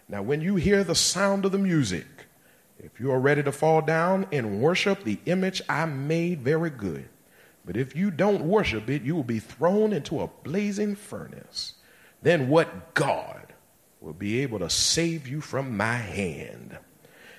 Now, 0.09 0.21
when 0.21 0.41
you 0.41 0.55
hear 0.55 0.83
the 0.83 0.95
sound 0.95 1.45
of 1.45 1.51
the 1.51 1.57
music, 1.57 2.05
if 2.79 2.99
you 2.99 3.11
are 3.11 3.19
ready 3.19 3.41
to 3.43 3.51
fall 3.51 3.81
down 3.81 4.27
and 4.31 4.61
worship 4.61 5.03
the 5.03 5.19
image 5.25 5.61
I 5.69 5.85
made, 5.85 6.41
very 6.41 6.69
good. 6.69 7.07
But 7.65 7.77
if 7.77 7.95
you 7.95 8.11
don't 8.11 8.43
worship 8.43 8.89
it, 8.89 9.03
you 9.03 9.15
will 9.15 9.23
be 9.23 9.39
thrown 9.39 9.93
into 9.93 10.21
a 10.21 10.29
blazing 10.43 10.95
furnace. 10.95 11.75
Then 12.21 12.49
what 12.49 12.93
God 12.93 13.42
will 14.03 14.13
be 14.13 14.41
able 14.41 14.59
to 14.59 14.69
save 14.69 15.27
you 15.29 15.39
from 15.39 15.77
my 15.77 15.95
hand? 15.95 16.77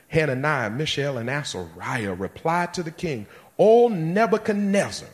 Hananiah, 0.08 0.70
Mishael, 0.70 1.18
and 1.18 1.28
Azariah 1.28 2.14
replied 2.14 2.72
to 2.74 2.82
the 2.82 2.90
king, 2.90 3.26
O 3.58 3.88
Nebuchadnezzar, 3.88 5.08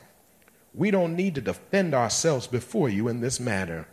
we 0.72 0.92
don't 0.92 1.16
need 1.16 1.34
to 1.34 1.40
defend 1.40 1.92
ourselves 1.92 2.46
before 2.46 2.88
you 2.88 3.08
in 3.08 3.20
this 3.20 3.40
matter. 3.40 3.88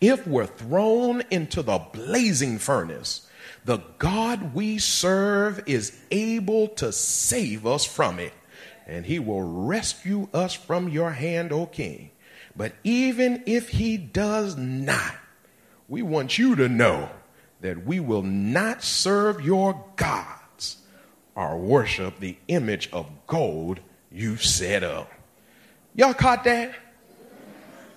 If 0.00 0.26
we're 0.28 0.46
thrown 0.46 1.24
into 1.30 1.62
the 1.62 1.78
blazing 1.92 2.58
furnace, 2.58 3.28
the 3.64 3.78
God 3.98 4.54
we 4.54 4.78
serve 4.78 5.64
is 5.66 5.98
able 6.12 6.68
to 6.68 6.92
save 6.92 7.66
us 7.66 7.84
from 7.84 8.20
it, 8.20 8.32
and 8.86 9.04
he 9.04 9.18
will 9.18 9.42
rescue 9.42 10.28
us 10.32 10.54
from 10.54 10.88
your 10.88 11.10
hand, 11.10 11.52
O 11.52 11.66
king. 11.66 12.10
But 12.54 12.74
even 12.84 13.42
if 13.46 13.70
he 13.70 13.96
does 13.96 14.56
not, 14.56 15.14
we 15.90 16.02
want 16.02 16.38
you 16.38 16.54
to 16.54 16.68
know 16.68 17.10
that 17.60 17.84
we 17.84 17.98
will 18.00 18.22
not 18.22 18.82
serve 18.82 19.44
your 19.44 19.84
gods 19.96 20.78
or 21.34 21.58
worship 21.58 22.20
the 22.20 22.38
image 22.46 22.88
of 22.92 23.10
gold 23.26 23.80
you 24.10 24.36
set 24.36 24.84
up. 24.84 25.10
Y'all 25.94 26.14
caught 26.14 26.44
that? 26.44 26.74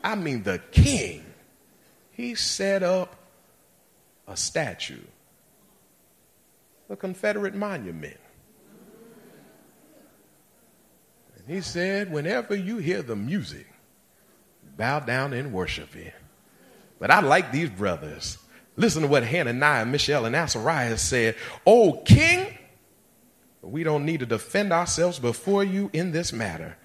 I 0.04 0.16
mean, 0.16 0.42
the 0.44 0.60
king 0.72 1.24
he 2.12 2.36
set 2.36 2.82
up 2.82 3.16
a 4.28 4.36
statue, 4.36 5.02
a 6.90 6.96
Confederate 6.96 7.54
monument. 7.54 8.18
And 11.38 11.56
he 11.56 11.62
said, 11.62 12.12
whenever 12.12 12.56
you 12.56 12.78
hear 12.78 13.04
the 13.04 13.16
music, 13.16 13.68
bow 14.78 15.00
down 15.00 15.34
and 15.34 15.54
worship 15.54 15.96
it. 15.96 16.14
But 17.04 17.12
I 17.12 17.20
like 17.20 17.52
these 17.52 17.70
brothers. 17.70 18.38
Listen 18.78 19.02
to 19.02 19.10
what 19.10 19.26
Hananiah, 19.26 19.86
Mishael, 19.86 20.24
and 20.24 20.38
Azariah 20.38 20.98
said. 20.98 21.36
Oh, 21.68 22.02
king, 22.06 22.58
we 23.62 23.84
don't 23.84 24.06
need 24.06 24.22
to 24.22 24.26
defend 24.26 24.72
ourselves 24.72 25.20
before 25.20 25.66
you 25.66 25.90
in 25.92 26.14
this 26.14 26.32
matter. 26.32 26.78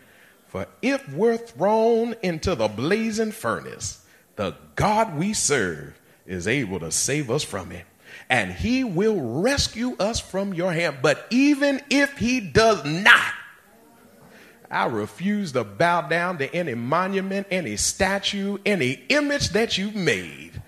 For 0.49 0.67
if 0.83 1.09
we're 1.13 1.37
thrown 1.37 2.17
into 2.21 2.57
the 2.57 2.67
blazing 2.67 3.31
furnace, 3.31 4.05
the 4.35 4.57
God 4.75 5.17
we 5.17 5.35
serve 5.35 5.97
is 6.27 6.49
able 6.49 6.81
to 6.81 6.91
save 6.91 7.31
us 7.31 7.45
from 7.45 7.71
it. 7.71 7.87
And 8.29 8.51
he 8.51 8.83
will 8.83 9.21
rescue 9.41 9.95
us 10.01 10.19
from 10.19 10.53
your 10.53 10.73
hand. 10.73 10.97
But 11.01 11.29
even 11.31 11.81
if 11.91 12.19
he 12.19 12.41
does 12.41 12.85
not, 12.85 13.35
I 14.71 14.87
refuse 14.87 15.53
to 15.53 15.65
bow 15.65 16.03
down 16.09 16.39
to 16.39 16.55
any 16.55 16.75
monument, 16.75 17.47
any 17.51 17.77
statue, 17.77 18.59
any 18.67 19.05
image 19.09 19.51
that 19.51 19.79
you've 19.79 19.95
made. 19.95 20.63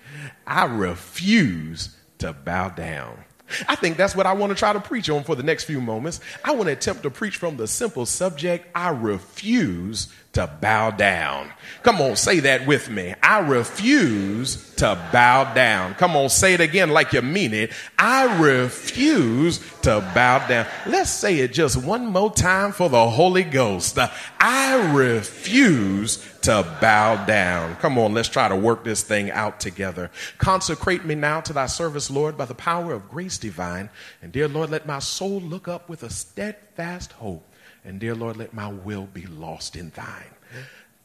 I 0.45 0.65
refuse 0.65 1.95
to 2.17 2.33
bow 2.33 2.69
down. 2.69 3.23
I 3.67 3.75
think 3.75 3.97
that's 3.97 4.15
what 4.15 4.25
I 4.25 4.33
want 4.33 4.51
to 4.51 4.55
try 4.55 4.73
to 4.73 4.79
preach 4.79 5.09
on 5.09 5.23
for 5.23 5.35
the 5.35 5.43
next 5.43 5.65
few 5.65 5.81
moments. 5.81 6.19
I 6.43 6.51
want 6.51 6.67
to 6.67 6.73
attempt 6.73 7.03
to 7.03 7.09
preach 7.09 7.37
from 7.37 7.57
the 7.57 7.67
simple 7.67 8.05
subject 8.05 8.67
I 8.75 8.89
refuse 8.89 10.07
to 10.33 10.47
bow 10.61 10.91
down. 10.91 11.51
Come 11.83 11.99
on, 11.99 12.15
say 12.15 12.39
that 12.41 12.65
with 12.65 12.89
me. 12.89 13.13
I 13.21 13.39
refuse 13.39 14.73
to 14.75 14.95
bow 15.11 15.53
down. 15.53 15.93
Come 15.95 16.15
on, 16.15 16.29
say 16.29 16.53
it 16.53 16.61
again 16.61 16.91
like 16.91 17.11
you 17.11 17.21
mean 17.21 17.53
it. 17.53 17.71
I 17.99 18.39
refuse 18.41 19.59
to 19.81 19.99
bow 20.15 20.47
down. 20.47 20.67
Let's 20.87 21.09
say 21.09 21.39
it 21.39 21.51
just 21.51 21.75
one 21.83 22.07
more 22.07 22.31
time 22.33 22.71
for 22.71 22.87
the 22.89 23.09
Holy 23.09 23.43
Ghost. 23.43 23.97
I 24.39 24.93
refuse 24.93 26.25
to 26.43 26.77
bow 26.81 27.25
down. 27.25 27.75
Come 27.77 27.97
on, 27.97 28.13
let's 28.13 28.29
try 28.29 28.47
to 28.47 28.55
work 28.55 28.83
this 28.83 29.03
thing 29.03 29.31
out 29.31 29.59
together. 29.59 30.11
Consecrate 30.37 31.05
me 31.05 31.15
now 31.15 31.41
to 31.41 31.53
thy 31.53 31.67
service, 31.67 32.09
Lord, 32.09 32.37
by 32.37 32.45
the 32.45 32.55
power 32.55 32.93
of 32.93 33.09
grace 33.09 33.37
divine. 33.37 33.89
And 34.21 34.31
dear 34.31 34.47
Lord, 34.47 34.69
let 34.69 34.85
my 34.85 34.99
soul 34.99 35.39
look 35.39 35.67
up 35.67 35.89
with 35.89 36.03
a 36.03 36.09
steadfast 36.09 37.11
hope 37.13 37.45
and 37.83 37.99
dear 37.99 38.15
Lord, 38.15 38.37
let 38.37 38.53
my 38.53 38.71
will 38.71 39.07
be 39.07 39.25
lost 39.25 39.75
in 39.75 39.89
thine. 39.91 40.35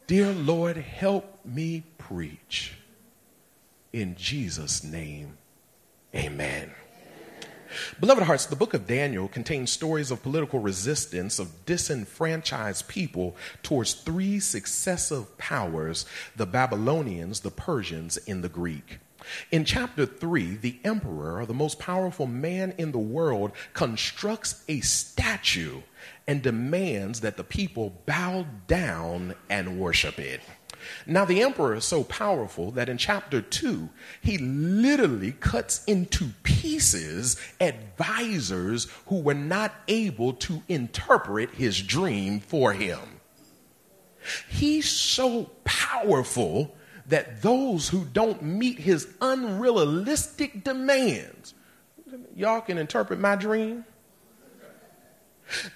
Dear 0.05 0.31
Lord, 0.31 0.77
help 0.77 1.39
me 1.45 1.83
preach. 1.97 2.73
In 3.93 4.15
Jesus' 4.15 4.83
name, 4.83 5.37
amen. 6.13 6.71
Beloved 7.99 8.23
hearts, 8.23 8.45
the 8.45 8.55
book 8.55 8.73
of 8.73 8.87
Daniel 8.87 9.27
contains 9.27 9.71
stories 9.71 10.11
of 10.11 10.23
political 10.23 10.59
resistance 10.59 11.39
of 11.39 11.65
disenfranchised 11.65 12.87
people 12.87 13.35
towards 13.63 13.93
three 13.93 14.39
successive 14.39 15.37
powers 15.37 16.05
the 16.35 16.45
Babylonians, 16.45 17.41
the 17.41 17.51
Persians, 17.51 18.17
and 18.27 18.43
the 18.43 18.49
Greek. 18.49 18.99
In 19.51 19.65
chapter 19.65 20.05
3, 20.05 20.55
the 20.57 20.79
emperor, 20.83 21.41
or 21.41 21.45
the 21.45 21.53
most 21.53 21.79
powerful 21.79 22.27
man 22.27 22.73
in 22.77 22.91
the 22.91 22.99
world, 22.99 23.51
constructs 23.73 24.63
a 24.67 24.79
statue 24.81 25.81
and 26.27 26.41
demands 26.41 27.21
that 27.21 27.37
the 27.37 27.43
people 27.43 28.01
bow 28.05 28.45
down 28.67 29.35
and 29.49 29.79
worship 29.79 30.19
it. 30.19 30.41
Now, 31.05 31.25
the 31.25 31.41
emperor 31.41 31.75
is 31.75 31.85
so 31.85 32.03
powerful 32.03 32.71
that 32.71 32.89
in 32.89 32.97
chapter 32.97 33.41
2, 33.41 33.89
he 34.21 34.37
literally 34.37 35.33
cuts 35.33 35.83
into 35.85 36.29
pieces 36.43 37.37
advisors 37.59 38.87
who 39.07 39.21
were 39.21 39.33
not 39.33 39.73
able 39.87 40.33
to 40.33 40.61
interpret 40.67 41.51
his 41.51 41.81
dream 41.81 42.39
for 42.39 42.73
him. 42.73 42.99
He's 44.49 44.89
so 44.89 45.51
powerful 45.63 46.75
that 47.07 47.41
those 47.41 47.89
who 47.89 48.05
don't 48.05 48.41
meet 48.41 48.79
his 48.79 49.07
unrealistic 49.21 50.63
demands, 50.63 51.53
y'all 52.35 52.61
can 52.61 52.77
interpret 52.77 53.19
my 53.19 53.35
dream. 53.35 53.85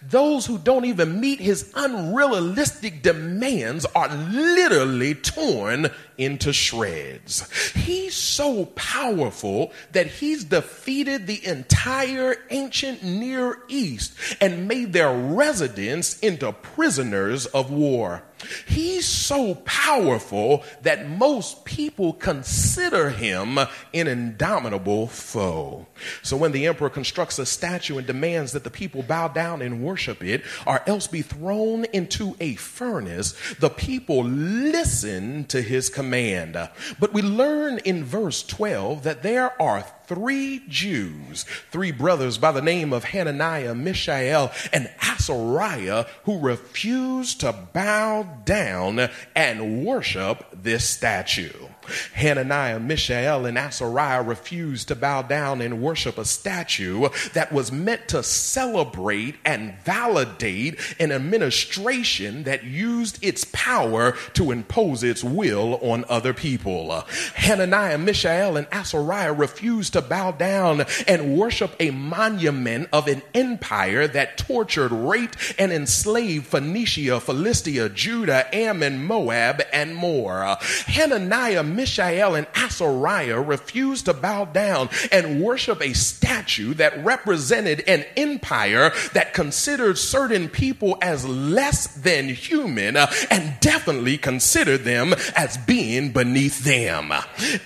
Those 0.02 0.46
who 0.46 0.58
don't 0.58 0.86
even 0.86 1.20
meet 1.20 1.40
his 1.40 1.72
unrealistic 1.76 3.02
demands 3.02 3.86
are 3.96 4.10
literally 4.10 5.16
torn 5.16 5.90
into 6.18 6.54
shreds. 6.54 7.50
He's 7.74 8.16
so 8.16 8.66
powerful 8.66 9.72
that 9.92 10.08
he's 10.08 10.44
defeated 10.44 11.28
the 11.28 11.46
entire 11.46 12.36
ancient 12.50 13.04
Near 13.04 13.60
East 13.68 14.14
and 14.40 14.68
made 14.68 14.94
their 14.94 15.14
residents 15.14 16.20
into 16.20 16.52
prisoners 16.52 17.46
of 17.48 17.72
war. 17.72 18.24
He's 18.68 19.06
so 19.06 19.56
powerful 19.56 20.64
that 20.82 21.10
most 21.10 21.66
people 21.66 22.14
consider 22.14 23.10
him 23.10 23.58
an 23.58 23.68
indomitable 24.08 25.08
foe. 25.08 25.88
So 26.22 26.38
when 26.38 26.52
the 26.52 26.68
emperor 26.68 26.90
constructs 26.90 27.40
a 27.40 27.46
statue 27.46 27.98
and 27.98 28.08
demands 28.08 28.52
that 28.54 28.64
the 28.64 28.70
people 28.70 29.04
bow 29.04 29.28
down 29.28 29.62
and 29.62 29.84
worship 29.84 30.24
it, 30.24 30.44
or 30.66 30.82
else 30.88 31.08
be 31.08 31.22
thrown 31.22 31.86
into 31.86 32.36
a 32.40 32.56
furnace, 32.56 33.34
the 33.60 33.70
people 33.70 34.24
listen 34.24 35.46
to 35.46 35.62
his 35.62 35.90
command. 35.90 36.58
But 37.00 37.14
we 37.14 37.22
learn 37.22 37.80
in 37.80 38.04
verse 38.04 38.44
12 38.44 39.04
that 39.04 39.24
there 39.24 39.62
are 39.62 39.86
three 40.06 40.62
Jews, 40.68 41.44
three 41.72 41.92
brothers 41.92 42.38
by 42.38 42.52
the 42.52 42.62
name 42.62 42.92
of 42.92 43.06
Hananiah, 43.06 43.74
Mishael, 43.74 44.52
and 44.74 44.90
Azariah, 45.22 46.06
who 46.24 46.40
refused 46.40 47.42
to 47.42 47.54
bow 47.74 48.28
down 48.44 49.08
and 49.36 49.86
worship 49.86 50.48
this 50.52 50.90
statue. 50.90 51.68
Hananiah, 52.14 52.80
Mishael, 52.80 53.46
and 53.46 53.58
Azariah 53.58 54.24
refused 54.24 54.88
to 54.90 54.96
bow 54.96 55.22
down 55.22 55.62
and 55.62 55.82
worship 55.82 56.18
a 56.18 56.26
statue 56.26 57.10
that 57.34 57.52
was 57.52 57.72
meant 57.72 58.08
to 58.10 58.24
celebrate 58.24 59.36
and 59.46 59.74
validate 59.84 60.80
an 61.00 61.12
administration 61.12 62.44
that 62.44 62.64
used 62.64 63.24
its 63.24 63.46
power 63.52 64.14
to 64.34 64.52
impose 64.52 65.04
its 65.04 65.24
will 65.24 65.80
on 65.82 66.06
other 66.10 66.34
people. 66.34 67.04
Hananiah, 67.36 67.98
Mishael, 67.98 68.58
and 68.58 68.68
Azariah 68.72 69.34
refused 69.34 69.94
to 69.94 70.02
bow 70.02 70.32
down 70.32 70.86
and 71.08 71.38
worship 71.38 71.76
a 71.80 71.92
monument 71.92 72.90
of 72.94 73.08
an 73.08 73.22
empire 73.34 74.08
that 74.08 74.38
tortured, 74.38 74.92
raped, 74.92 75.56
and 75.58 75.72
enslaved 75.72 76.48
Phoenicia, 76.48 77.20
Philistia, 77.20 77.90
Judah, 77.90 78.54
Ammon, 78.56 79.04
Moab, 79.04 79.62
and 79.72 79.96
more. 79.96 80.58
Hananiah, 80.88 81.64
Mishael, 81.76 82.36
and 82.36 82.48
Azariah 82.56 83.42
refused 83.42 84.06
to 84.06 84.14
bow 84.14 84.46
down 84.46 84.90
and 85.12 85.42
worship 85.42 85.82
a 85.82 85.94
statue 85.94 86.74
that 86.76 87.04
represented 87.04 87.84
an 87.88 88.06
empire 88.16 88.92
that 89.14 89.34
considered 89.34 89.98
certain 89.98 90.50
people 90.50 90.98
as 91.02 91.26
less 91.26 91.88
than 91.88 92.30
human 92.30 92.96
uh, 92.96 93.12
and 93.30 93.60
definitely 93.60 94.18
considered 94.18 94.84
them 94.84 95.14
as 95.36 95.58
being 95.58 96.12
beneath 96.12 96.64
them. 96.64 97.12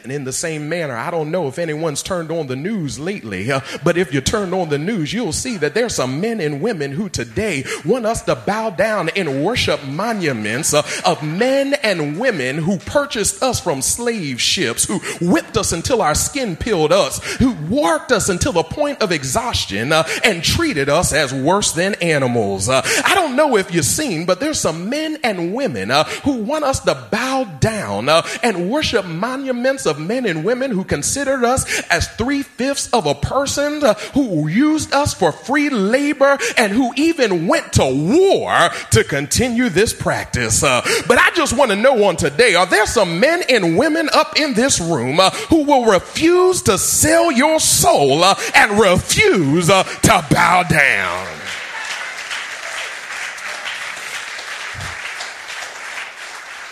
And 0.04 0.12
in 0.12 0.24
the 0.24 0.34
same 0.34 0.70
manner, 0.70 0.96
I 0.96 1.12
don't 1.12 1.32
know 1.32 1.48
if 1.48 1.60
anyone's 1.60 2.04
turned 2.04 2.32
on 2.32 2.48
the 2.48 2.56
news 2.56 3.00
lately, 3.00 3.52
uh, 3.52 3.62
but 3.84 3.98
if 3.98 4.14
you 4.14 4.22
turn 4.22 4.54
on 4.54 4.70
the 4.70 4.78
news, 4.78 5.14
you'll 5.14 5.34
see 5.34 5.58
that 5.58 5.74
there's 5.74 5.96
some 5.96 6.22
men 6.22 6.40
and 6.40 6.62
women 6.62 6.92
who 6.92 7.10
today 7.10 7.64
want 7.84 8.06
us 8.06 8.22
to 8.24 8.36
bow 8.36 8.70
down 8.70 9.10
and 9.10 9.44
worship 9.44 9.84
monuments 9.86 10.74
uh, 10.74 10.84
of 11.06 11.24
men 11.24 11.74
and 11.84 12.20
women 12.20 12.58
who 12.58 12.78
purchased 12.78 13.42
us 13.42 13.60
from 13.60 13.82
slave 13.96 14.42
ships, 14.42 14.86
who 14.86 15.00
whipped 15.22 15.58
us 15.58 15.72
until 15.72 16.02
our 16.02 16.16
skin 16.16 16.56
peeled 16.56 16.92
us, 16.92 17.24
who 17.36 17.54
worked 17.70 18.12
us 18.12 18.30
until 18.30 18.52
the 18.52 18.64
point 18.64 19.02
of 19.02 19.12
exhaustion 19.12 19.92
uh, 19.92 20.04
and 20.24 20.44
treated 20.44 20.90
us 20.90 21.14
as 21.14 21.34
worse 21.34 21.72
than 21.72 21.96
animals. 21.96 22.70
Uh, 22.70 22.82
I 23.06 23.16
don't 23.16 23.36
know 23.36 23.58
if 23.58 23.74
you've 23.74 23.86
seen, 23.86 24.26
but 24.26 24.40
there's 24.40 24.60
some 24.60 24.90
men 24.90 25.18
and 25.24 25.54
women 25.54 25.92
uh, 25.92 26.04
who 26.26 26.44
want 26.44 26.64
us 26.66 26.80
to 26.82 26.96
bow 27.12 27.46
down 27.60 28.10
uh, 28.10 28.22
and 28.44 28.70
worship 28.70 29.06
monuments 29.06 29.86
of 29.86 30.00
men 30.00 30.26
and 30.26 30.44
women 30.44 30.72
who 30.72 30.84
considered 30.84 31.44
us 31.44 31.66
as 31.90 32.08
three 32.16 32.44
fifths 32.44 32.90
of 32.92 33.06
a 33.06 33.16
person, 33.16 33.84
uh, 33.84 33.94
who 34.14 34.48
used 34.48 34.94
us 34.94 35.14
for 35.14 35.32
free 35.32 35.70
labor, 35.70 36.38
and 36.58 36.72
who 36.74 36.92
even 36.96 37.48
went 37.48 37.74
to 37.74 37.86
war 37.86 38.70
to 38.92 39.04
continue 39.04 39.70
this 39.70 39.94
practice. 39.94 40.64
Uh, 40.64 40.82
but 41.08 41.18
I 41.18 41.32
just 41.32 41.58
want 41.58 41.72
to 41.72 41.78
know 41.78 42.04
on 42.06 42.16
today, 42.16 42.56
are 42.56 42.66
there 42.66 42.86
some 42.86 43.20
men 43.20 43.44
and 43.50 43.78
women 43.78 43.85
up 44.14 44.38
in 44.38 44.54
this 44.54 44.80
room 44.80 45.20
uh, 45.20 45.30
who 45.50 45.64
will 45.64 45.86
refuse 45.86 46.62
to 46.64 46.78
sell 46.78 47.32
your 47.32 47.60
soul 47.60 48.24
uh, 48.24 48.36
and 48.56 48.80
refuse 48.80 49.70
uh, 49.70 49.84
to 49.84 50.26
bow 50.32 50.64
down? 50.64 51.45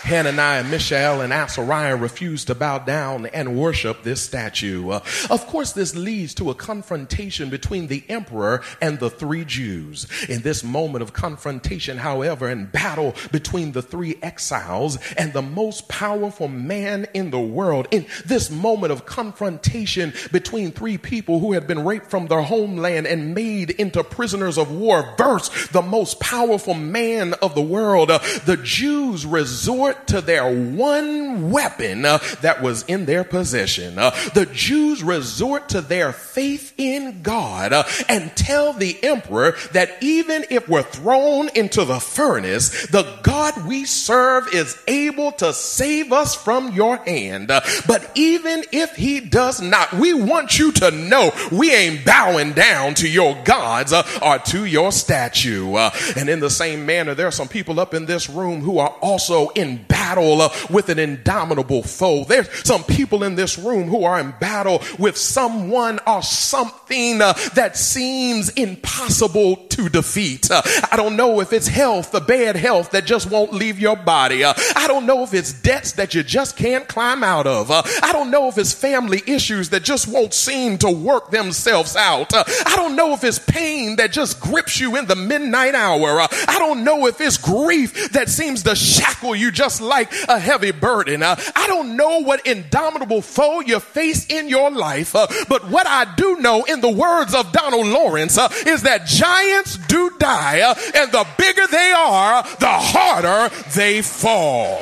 Hananiah, 0.04 0.64
Mishael, 0.64 1.22
and 1.22 1.32
Azariah 1.32 1.96
refused 1.96 2.48
to 2.48 2.54
bow 2.54 2.78
down 2.78 3.24
and 3.24 3.56
worship 3.56 4.02
this 4.02 4.20
statue. 4.20 4.90
Uh, 4.90 5.00
of 5.30 5.46
course, 5.46 5.72
this 5.72 5.96
leads 5.96 6.34
to 6.34 6.50
a 6.50 6.54
confrontation 6.54 7.48
between 7.48 7.86
the 7.86 8.04
emperor 8.10 8.62
and 8.82 8.98
the 8.98 9.08
three 9.08 9.46
Jews. 9.46 10.06
In 10.28 10.42
this 10.42 10.62
moment 10.62 11.00
of 11.00 11.14
confrontation, 11.14 11.96
however, 11.96 12.48
and 12.48 12.70
battle 12.70 13.14
between 13.32 13.72
the 13.72 13.80
three 13.80 14.16
exiles 14.22 14.98
and 15.14 15.32
the 15.32 15.40
most 15.40 15.88
powerful 15.88 16.48
man 16.48 17.06
in 17.14 17.30
the 17.30 17.40
world, 17.40 17.88
in 17.90 18.04
this 18.26 18.50
moment 18.50 18.92
of 18.92 19.06
confrontation 19.06 20.12
between 20.30 20.70
three 20.70 20.98
people 20.98 21.40
who 21.40 21.52
had 21.54 21.66
been 21.66 21.82
raped 21.82 22.10
from 22.10 22.26
their 22.26 22.42
homeland 22.42 23.06
and 23.06 23.34
made 23.34 23.70
into 23.70 24.04
prisoners 24.04 24.58
of 24.58 24.70
war 24.70 25.14
versus 25.16 25.68
the 25.68 25.80
most 25.80 26.20
powerful 26.20 26.74
man 26.74 27.32
of 27.40 27.54
the 27.54 27.62
world, 27.62 28.10
uh, 28.10 28.18
the 28.44 28.58
Jews 28.62 29.24
resort 29.24 29.93
to 30.08 30.20
their 30.20 30.48
one 30.52 31.50
weapon 31.50 32.04
uh, 32.04 32.18
that 32.40 32.62
was 32.62 32.82
in 32.84 33.04
their 33.04 33.24
possession. 33.24 33.98
Uh, 33.98 34.10
the 34.34 34.46
Jews 34.46 35.02
resort 35.02 35.68
to 35.70 35.80
their 35.80 36.12
faith 36.12 36.72
in 36.76 37.22
God 37.22 37.72
uh, 37.72 37.84
and 38.08 38.34
tell 38.36 38.72
the 38.72 39.02
emperor 39.02 39.56
that 39.72 40.02
even 40.02 40.44
if 40.50 40.68
we're 40.68 40.82
thrown 40.82 41.48
into 41.54 41.84
the 41.84 42.00
furnace, 42.00 42.86
the 42.88 43.18
God 43.22 43.66
we 43.66 43.84
serve 43.84 44.52
is 44.52 44.76
able 44.86 45.32
to 45.32 45.52
save 45.52 46.12
us 46.12 46.34
from 46.34 46.72
your 46.72 46.96
hand. 46.96 47.50
Uh, 47.50 47.60
but 47.86 48.10
even 48.14 48.64
if 48.72 48.96
he 48.96 49.20
does 49.20 49.60
not, 49.60 49.92
we 49.92 50.14
want 50.14 50.58
you 50.58 50.72
to 50.72 50.90
know 50.90 51.32
we 51.50 51.72
ain't 51.72 52.04
bowing 52.04 52.52
down 52.52 52.94
to 52.94 53.08
your 53.08 53.40
gods 53.44 53.92
uh, 53.92 54.06
or 54.22 54.38
to 54.38 54.64
your 54.64 54.92
statue. 54.92 55.74
Uh, 55.74 55.90
and 56.16 56.28
in 56.28 56.40
the 56.40 56.50
same 56.50 56.86
manner, 56.86 57.14
there 57.14 57.26
are 57.26 57.32
some 57.32 57.48
people 57.48 57.80
up 57.80 57.94
in 57.94 58.06
this 58.06 58.28
room 58.28 58.60
who 58.60 58.78
are 58.78 58.94
also 59.00 59.48
in 59.50 59.83
battle 59.88 60.42
uh, 60.42 60.50
with 60.70 60.88
an 60.88 60.98
indomitable 60.98 61.82
foe. 61.82 62.24
There's 62.24 62.48
some 62.66 62.84
people 62.84 63.22
in 63.22 63.34
this 63.34 63.58
room 63.58 63.88
who 63.88 64.04
are 64.04 64.18
in 64.20 64.34
battle 64.40 64.82
with 64.98 65.16
someone 65.16 66.00
or 66.06 66.22
something 66.22 67.20
uh, 67.20 67.32
that 67.54 67.76
seems 67.76 68.50
impossible 68.50 69.56
to 69.56 69.88
defeat. 69.88 70.50
Uh, 70.50 70.62
I 70.90 70.96
don't 70.96 71.16
know 71.16 71.40
if 71.40 71.52
it's 71.52 71.68
health, 71.68 72.12
the 72.12 72.20
bad 72.20 72.56
health 72.56 72.90
that 72.92 73.04
just 73.04 73.30
won't 73.30 73.52
leave 73.52 73.78
your 73.78 73.96
body. 73.96 74.44
I 74.44 74.86
don't 74.86 75.06
know 75.06 75.22
if 75.22 75.34
it's 75.34 75.52
debts 75.52 75.92
that 75.92 76.14
you 76.14 76.22
just 76.22 76.56
can't 76.56 76.86
climb 76.86 77.22
out 77.22 77.46
of. 77.46 77.70
I 77.70 78.10
don't 78.12 78.30
know 78.30 78.48
if 78.48 78.58
it's 78.58 78.72
family 78.72 79.22
issues 79.26 79.70
that 79.70 79.82
just 79.82 80.08
won't 80.08 80.34
seem 80.34 80.78
to 80.78 80.90
work 80.90 81.30
themselves 81.30 81.96
out. 81.96 82.32
I 82.34 82.76
don't 82.76 82.96
know 82.96 83.12
if 83.12 83.24
it's 83.24 83.38
pain 83.38 83.96
that 83.96 84.12
just 84.12 84.40
grips 84.40 84.80
you 84.80 84.96
in 84.96 85.06
the 85.06 85.16
midnight 85.16 85.74
hour. 85.74 86.20
I 86.20 86.56
don't 86.58 86.84
know 86.84 87.06
if 87.06 87.20
it's 87.20 87.36
grief 87.36 88.12
that 88.12 88.28
seems 88.28 88.62
to 88.64 88.74
shackle 88.74 89.34
you 89.34 89.50
just 89.50 89.73
like 89.80 90.04
like 90.04 90.28
a 90.28 90.38
heavy 90.38 90.72
burden. 90.72 91.22
Uh, 91.22 91.36
I 91.54 91.66
don't 91.66 91.96
know 91.96 92.20
what 92.20 92.46
indomitable 92.46 93.22
foe 93.22 93.60
you 93.60 93.80
face 93.80 94.26
in 94.26 94.48
your 94.48 94.70
life, 94.70 95.14
uh, 95.14 95.26
but 95.48 95.68
what 95.70 95.86
I 95.86 96.14
do 96.16 96.36
know 96.36 96.64
in 96.64 96.80
the 96.80 96.90
words 96.90 97.34
of 97.34 97.52
Donald 97.52 97.86
Lawrence 97.86 98.36
uh, 98.38 98.48
is 98.66 98.82
that 98.82 99.06
giants 99.06 99.78
do 99.88 100.10
die, 100.18 100.60
uh, 100.60 100.74
and 100.94 101.12
the 101.12 101.26
bigger 101.38 101.66
they 101.68 101.92
are, 101.96 102.42
the 102.58 102.66
harder 102.66 103.54
they 103.74 104.02
fall 104.02 104.80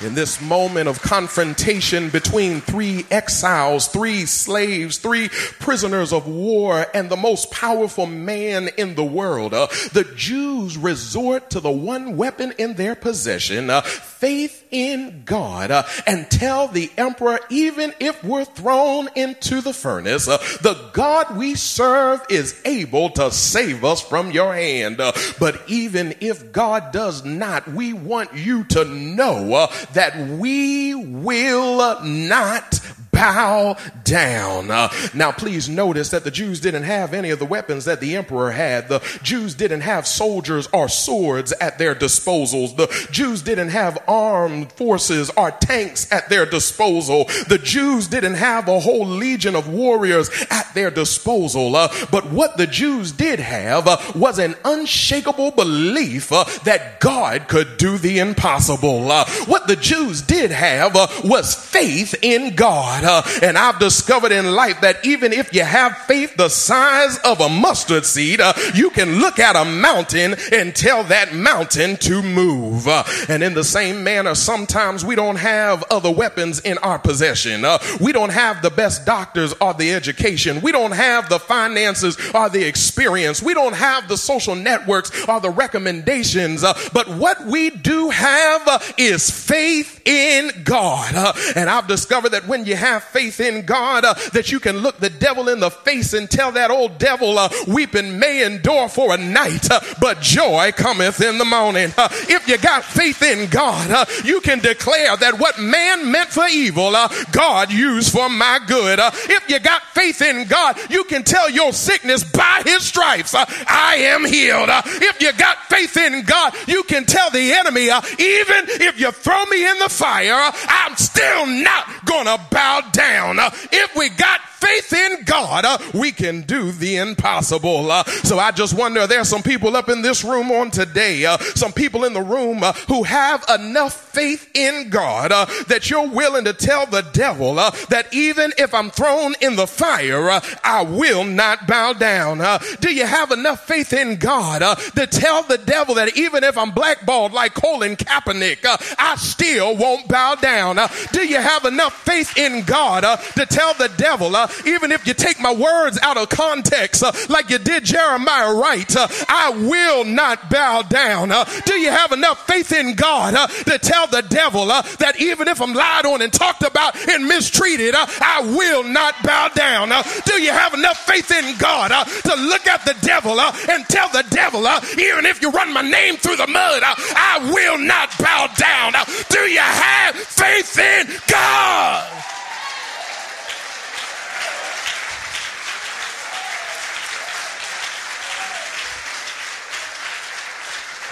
in 0.00 0.14
this 0.14 0.40
moment 0.40 0.88
of 0.88 1.00
confrontation 1.02 2.10
between 2.10 2.60
three 2.60 3.06
exiles, 3.10 3.88
three 3.88 4.26
slaves, 4.26 4.98
three 4.98 5.28
prisoners 5.58 6.12
of 6.12 6.26
war, 6.26 6.86
and 6.94 7.10
the 7.10 7.16
most 7.16 7.50
powerful 7.50 8.06
man 8.06 8.68
in 8.76 8.94
the 8.94 9.04
world, 9.04 9.54
uh, 9.54 9.66
the 9.92 10.10
Jews 10.16 10.76
resort 10.76 11.50
to 11.50 11.60
the 11.60 11.70
one 11.70 12.16
weapon 12.16 12.52
in 12.58 12.74
their 12.74 12.94
possession, 12.94 13.70
uh, 13.70 13.80
faith 13.80 14.66
in 14.70 15.22
God, 15.24 15.70
uh, 15.70 15.84
and 16.06 16.30
tell 16.30 16.68
the 16.68 16.90
emperor, 16.96 17.40
even 17.48 17.92
if 17.98 18.22
we're 18.22 18.44
thrown 18.44 19.08
into 19.16 19.60
the 19.60 19.72
furnace, 19.72 20.28
uh, 20.28 20.38
the 20.62 20.90
God 20.92 21.36
we 21.36 21.54
serve 21.54 22.20
is 22.28 22.60
able 22.64 23.10
to 23.10 23.30
save 23.30 23.84
us 23.84 24.00
from 24.00 24.30
your 24.30 24.54
hand. 24.54 25.00
Uh, 25.00 25.12
but 25.38 25.62
even 25.68 26.14
if 26.20 26.52
God 26.52 26.92
does 26.92 27.24
not, 27.24 27.66
we 27.68 27.92
want 27.92 28.34
you 28.34 28.64
to 28.64 28.84
know 28.84 29.54
uh, 29.54 29.69
that 29.92 30.16
we 30.16 30.94
will 30.94 32.02
not 32.02 32.80
bow 33.20 33.76
down. 34.02 34.70
Uh, 34.70 34.88
now, 35.12 35.30
please 35.30 35.68
notice 35.68 36.08
that 36.10 36.24
the 36.24 36.30
Jews 36.30 36.58
didn't 36.58 36.84
have 36.84 37.12
any 37.12 37.30
of 37.30 37.38
the 37.38 37.44
weapons 37.44 37.84
that 37.84 38.00
the 38.00 38.16
emperor 38.16 38.50
had. 38.50 38.88
The 38.88 39.00
Jews 39.22 39.54
didn't 39.54 39.82
have 39.82 40.06
soldiers 40.06 40.68
or 40.72 40.88
swords 40.88 41.52
at 41.52 41.78
their 41.78 41.94
disposals. 41.94 42.76
The 42.76 43.08
Jews 43.10 43.42
didn't 43.42 43.68
have 43.68 44.02
armed 44.08 44.72
forces 44.72 45.30
or 45.36 45.50
tanks 45.50 46.10
at 46.10 46.30
their 46.30 46.46
disposal. 46.46 47.24
The 47.48 47.60
Jews 47.62 48.08
didn't 48.08 48.34
have 48.34 48.68
a 48.68 48.80
whole 48.80 49.06
legion 49.06 49.54
of 49.54 49.68
warriors 49.68 50.30
at 50.50 50.72
their 50.74 50.90
disposal. 50.90 51.76
Uh, 51.76 51.92
but 52.10 52.30
what 52.30 52.56
the 52.56 52.66
Jews 52.66 53.12
did 53.12 53.38
have 53.38 53.86
uh, 53.86 53.98
was 54.14 54.38
an 54.38 54.54
unshakable 54.64 55.50
belief 55.50 56.32
uh, 56.32 56.44
that 56.64 57.00
God 57.00 57.48
could 57.48 57.76
do 57.76 57.98
the 57.98 58.18
impossible. 58.18 59.10
Uh, 59.12 59.26
what 59.46 59.66
the 59.66 59.76
Jews 59.76 60.22
did 60.22 60.50
have 60.50 60.96
uh, 60.96 61.06
was 61.22 61.54
faith 61.54 62.14
in 62.22 62.54
God. 62.54 63.04
And 63.42 63.58
I've 63.58 63.78
discovered 63.78 64.32
in 64.32 64.52
life 64.52 64.80
that 64.80 65.04
even 65.04 65.32
if 65.32 65.52
you 65.52 65.62
have 65.62 65.96
faith 65.98 66.36
the 66.36 66.48
size 66.48 67.18
of 67.24 67.40
a 67.40 67.48
mustard 67.48 68.04
seed, 68.04 68.40
uh, 68.40 68.52
you 68.74 68.90
can 68.90 69.18
look 69.18 69.38
at 69.38 69.56
a 69.56 69.64
mountain 69.64 70.34
and 70.52 70.74
tell 70.74 71.04
that 71.04 71.34
mountain 71.34 71.96
to 71.98 72.22
move. 72.22 72.86
Uh, 72.86 73.04
and 73.28 73.42
in 73.42 73.54
the 73.54 73.64
same 73.64 74.04
manner, 74.04 74.34
sometimes 74.34 75.04
we 75.04 75.14
don't 75.14 75.36
have 75.36 75.84
other 75.90 76.10
weapons 76.10 76.60
in 76.60 76.78
our 76.78 76.98
possession. 76.98 77.64
Uh, 77.64 77.78
we 78.00 78.12
don't 78.12 78.32
have 78.32 78.62
the 78.62 78.70
best 78.70 79.04
doctors 79.06 79.54
or 79.60 79.74
the 79.74 79.92
education. 79.92 80.60
We 80.60 80.72
don't 80.72 80.92
have 80.92 81.28
the 81.28 81.38
finances 81.38 82.16
or 82.34 82.48
the 82.48 82.66
experience. 82.66 83.42
We 83.42 83.54
don't 83.54 83.74
have 83.74 84.08
the 84.08 84.16
social 84.16 84.54
networks 84.54 85.10
or 85.28 85.40
the 85.40 85.50
recommendations. 85.50 86.64
Uh, 86.64 86.74
but 86.92 87.08
what 87.08 87.44
we 87.46 87.70
do 87.70 88.10
have 88.10 88.68
uh, 88.68 88.78
is 88.96 89.30
faith 89.30 89.99
in 90.10 90.64
God. 90.64 91.14
Uh, 91.14 91.32
and 91.54 91.70
I've 91.70 91.86
discovered 91.86 92.30
that 92.30 92.48
when 92.48 92.64
you 92.64 92.74
have 92.74 93.04
faith 93.04 93.38
in 93.38 93.64
God, 93.64 94.04
uh, 94.04 94.14
that 94.32 94.50
you 94.50 94.58
can 94.58 94.78
look 94.78 94.98
the 94.98 95.08
devil 95.08 95.48
in 95.48 95.60
the 95.60 95.70
face 95.70 96.12
and 96.12 96.28
tell 96.28 96.52
that 96.52 96.70
old 96.70 96.98
devil, 96.98 97.38
uh, 97.38 97.48
weeping 97.68 98.18
may 98.18 98.44
endure 98.44 98.88
for 98.88 99.14
a 99.14 99.16
night, 99.16 99.70
uh, 99.70 99.80
but 100.00 100.20
joy 100.20 100.72
cometh 100.72 101.20
in 101.20 101.38
the 101.38 101.44
morning. 101.44 101.92
Uh, 101.96 102.08
if 102.28 102.48
you 102.48 102.58
got 102.58 102.84
faith 102.84 103.22
in 103.22 103.48
God, 103.48 103.90
uh, 103.90 104.04
you 104.24 104.40
can 104.40 104.58
declare 104.58 105.16
that 105.16 105.38
what 105.38 105.60
man 105.60 106.10
meant 106.10 106.30
for 106.30 106.46
evil, 106.46 106.96
God 107.30 107.70
used 107.70 108.12
for 108.12 108.28
my 108.28 108.58
good. 108.66 108.98
if 108.98 109.48
you 109.48 109.60
got 109.60 109.82
faith 109.94 110.22
in 110.22 110.48
God, 110.48 110.76
you 110.90 111.04
can 111.04 111.22
tell 111.22 111.48
your 111.48 111.72
sickness 111.72 112.24
by 112.24 112.62
his 112.64 112.82
stripes, 112.82 113.34
I 113.34 113.96
am 114.00 114.24
healed. 114.24 114.70
if 114.70 115.20
you 115.20 115.32
got 115.34 115.58
faith 115.68 115.96
in 115.96 116.22
God, 116.24 116.54
you 116.66 116.82
can 116.82 117.04
tell 117.04 117.30
the 117.30 117.52
enemy, 117.52 117.84
even 117.84 118.64
if 118.82 118.98
you 118.98 119.12
throw 119.12 119.44
me 119.46 119.68
in 119.68 119.78
the 119.78 119.88
fire, 120.00 120.50
I'm 120.66 120.96
still 120.96 121.44
not 121.44 122.06
gonna 122.06 122.38
bow 122.50 122.80
down. 122.90 123.38
If 123.70 123.94
we 123.94 124.08
got 124.08 124.40
faith 124.60 124.92
in 124.92 125.24
God, 125.24 125.64
uh, 125.64 125.78
we 125.94 126.12
can 126.12 126.42
do 126.42 126.70
the 126.72 126.96
impossible. 126.96 127.90
Uh, 127.90 128.04
so 128.04 128.38
I 128.38 128.50
just 128.50 128.74
wonder, 128.74 129.06
there's 129.06 129.28
some 129.28 129.42
people 129.42 129.76
up 129.76 129.88
in 129.88 130.02
this 130.02 130.22
room 130.22 130.50
on 130.50 130.70
today, 130.70 131.24
uh, 131.24 131.38
some 131.38 131.72
people 131.72 132.04
in 132.04 132.12
the 132.12 132.22
room 132.22 132.62
uh, 132.62 132.72
who 132.88 133.02
have 133.02 133.44
enough 133.48 133.94
faith 134.12 134.50
in 134.54 134.90
God 134.90 135.32
uh, 135.32 135.46
that 135.68 135.90
you're 135.90 136.08
willing 136.08 136.44
to 136.44 136.52
tell 136.52 136.86
the 136.86 137.02
devil 137.12 137.58
uh, 137.58 137.70
that 137.88 138.12
even 138.12 138.52
if 138.58 138.74
I'm 138.74 138.90
thrown 138.90 139.34
in 139.40 139.56
the 139.56 139.66
fire, 139.66 140.40
I 140.62 140.82
will 140.82 141.24
not 141.24 141.66
bow 141.66 141.94
down. 141.94 142.60
do 142.80 142.92
you 142.92 143.06
have 143.06 143.30
enough 143.30 143.66
faith 143.66 143.92
in 143.92 144.16
God 144.16 144.60
to 144.60 145.06
tell 145.06 145.42
the 145.42 145.58
devil 145.58 145.94
that 145.94 146.16
even 146.16 146.44
if 146.44 146.58
I'm 146.58 146.70
blackballed 146.70 147.32
like 147.32 147.54
Colin 147.54 147.96
Kaepernick, 147.96 148.64
I 148.98 149.16
still 149.16 149.76
won't 149.76 150.08
bow 150.08 150.34
down? 150.34 150.78
do 151.12 151.26
you 151.26 151.36
have 151.36 151.64
enough 151.64 151.94
faith 152.04 152.36
in 152.36 152.62
God 152.64 153.02
to 153.02 153.46
tell 153.46 153.74
the 153.74 153.90
devil 153.96 154.34
even 154.66 154.92
if 154.92 155.06
you 155.06 155.14
take 155.14 155.40
my 155.40 155.52
words 155.52 155.98
out 156.02 156.16
of 156.16 156.28
context, 156.28 157.02
uh, 157.02 157.12
like 157.28 157.50
you 157.50 157.58
did 157.58 157.84
Jeremiah 157.84 158.54
Wright, 158.54 158.96
uh, 158.96 159.08
I 159.28 159.50
will 159.50 160.04
not 160.04 160.50
bow 160.50 160.82
down. 160.82 161.32
Uh, 161.32 161.44
do 161.64 161.74
you 161.74 161.90
have 161.90 162.12
enough 162.12 162.46
faith 162.46 162.72
in 162.72 162.94
God 162.94 163.34
uh, 163.34 163.46
to 163.46 163.78
tell 163.78 164.06
the 164.06 164.22
devil 164.22 164.70
uh, 164.70 164.82
that 164.98 165.20
even 165.20 165.48
if 165.48 165.60
I'm 165.60 165.74
lied 165.74 166.06
on 166.06 166.22
and 166.22 166.32
talked 166.32 166.62
about 166.62 166.96
and 167.08 167.26
mistreated, 167.26 167.94
uh, 167.94 168.06
I 168.20 168.42
will 168.42 168.84
not 168.84 169.14
bow 169.22 169.48
down? 169.48 169.90
do 170.24 170.40
you 170.40 170.50
have 170.50 170.74
enough 170.74 170.98
faith 171.06 171.30
in 171.30 171.56
God 171.58 171.88
to 171.88 172.34
look 172.36 172.66
at 172.66 172.84
the 172.84 172.94
devil 173.02 173.40
and 173.40 173.84
tell 173.86 174.08
the 174.08 174.24
devil, 174.30 174.60
even 174.98 175.26
if 175.26 175.42
you 175.42 175.50
run 175.50 175.72
my 175.72 175.82
name 175.82 176.16
through 176.16 176.36
the 176.36 176.46
mud, 176.46 176.82
I 176.84 177.50
will 177.52 177.78
not 177.78 178.16
bow 178.18 178.48
down? 178.56 178.92
do 179.28 179.40
you 179.40 179.60
have 179.60 180.16
faith 180.16 180.78
in 180.78 181.08
God? 181.28 182.39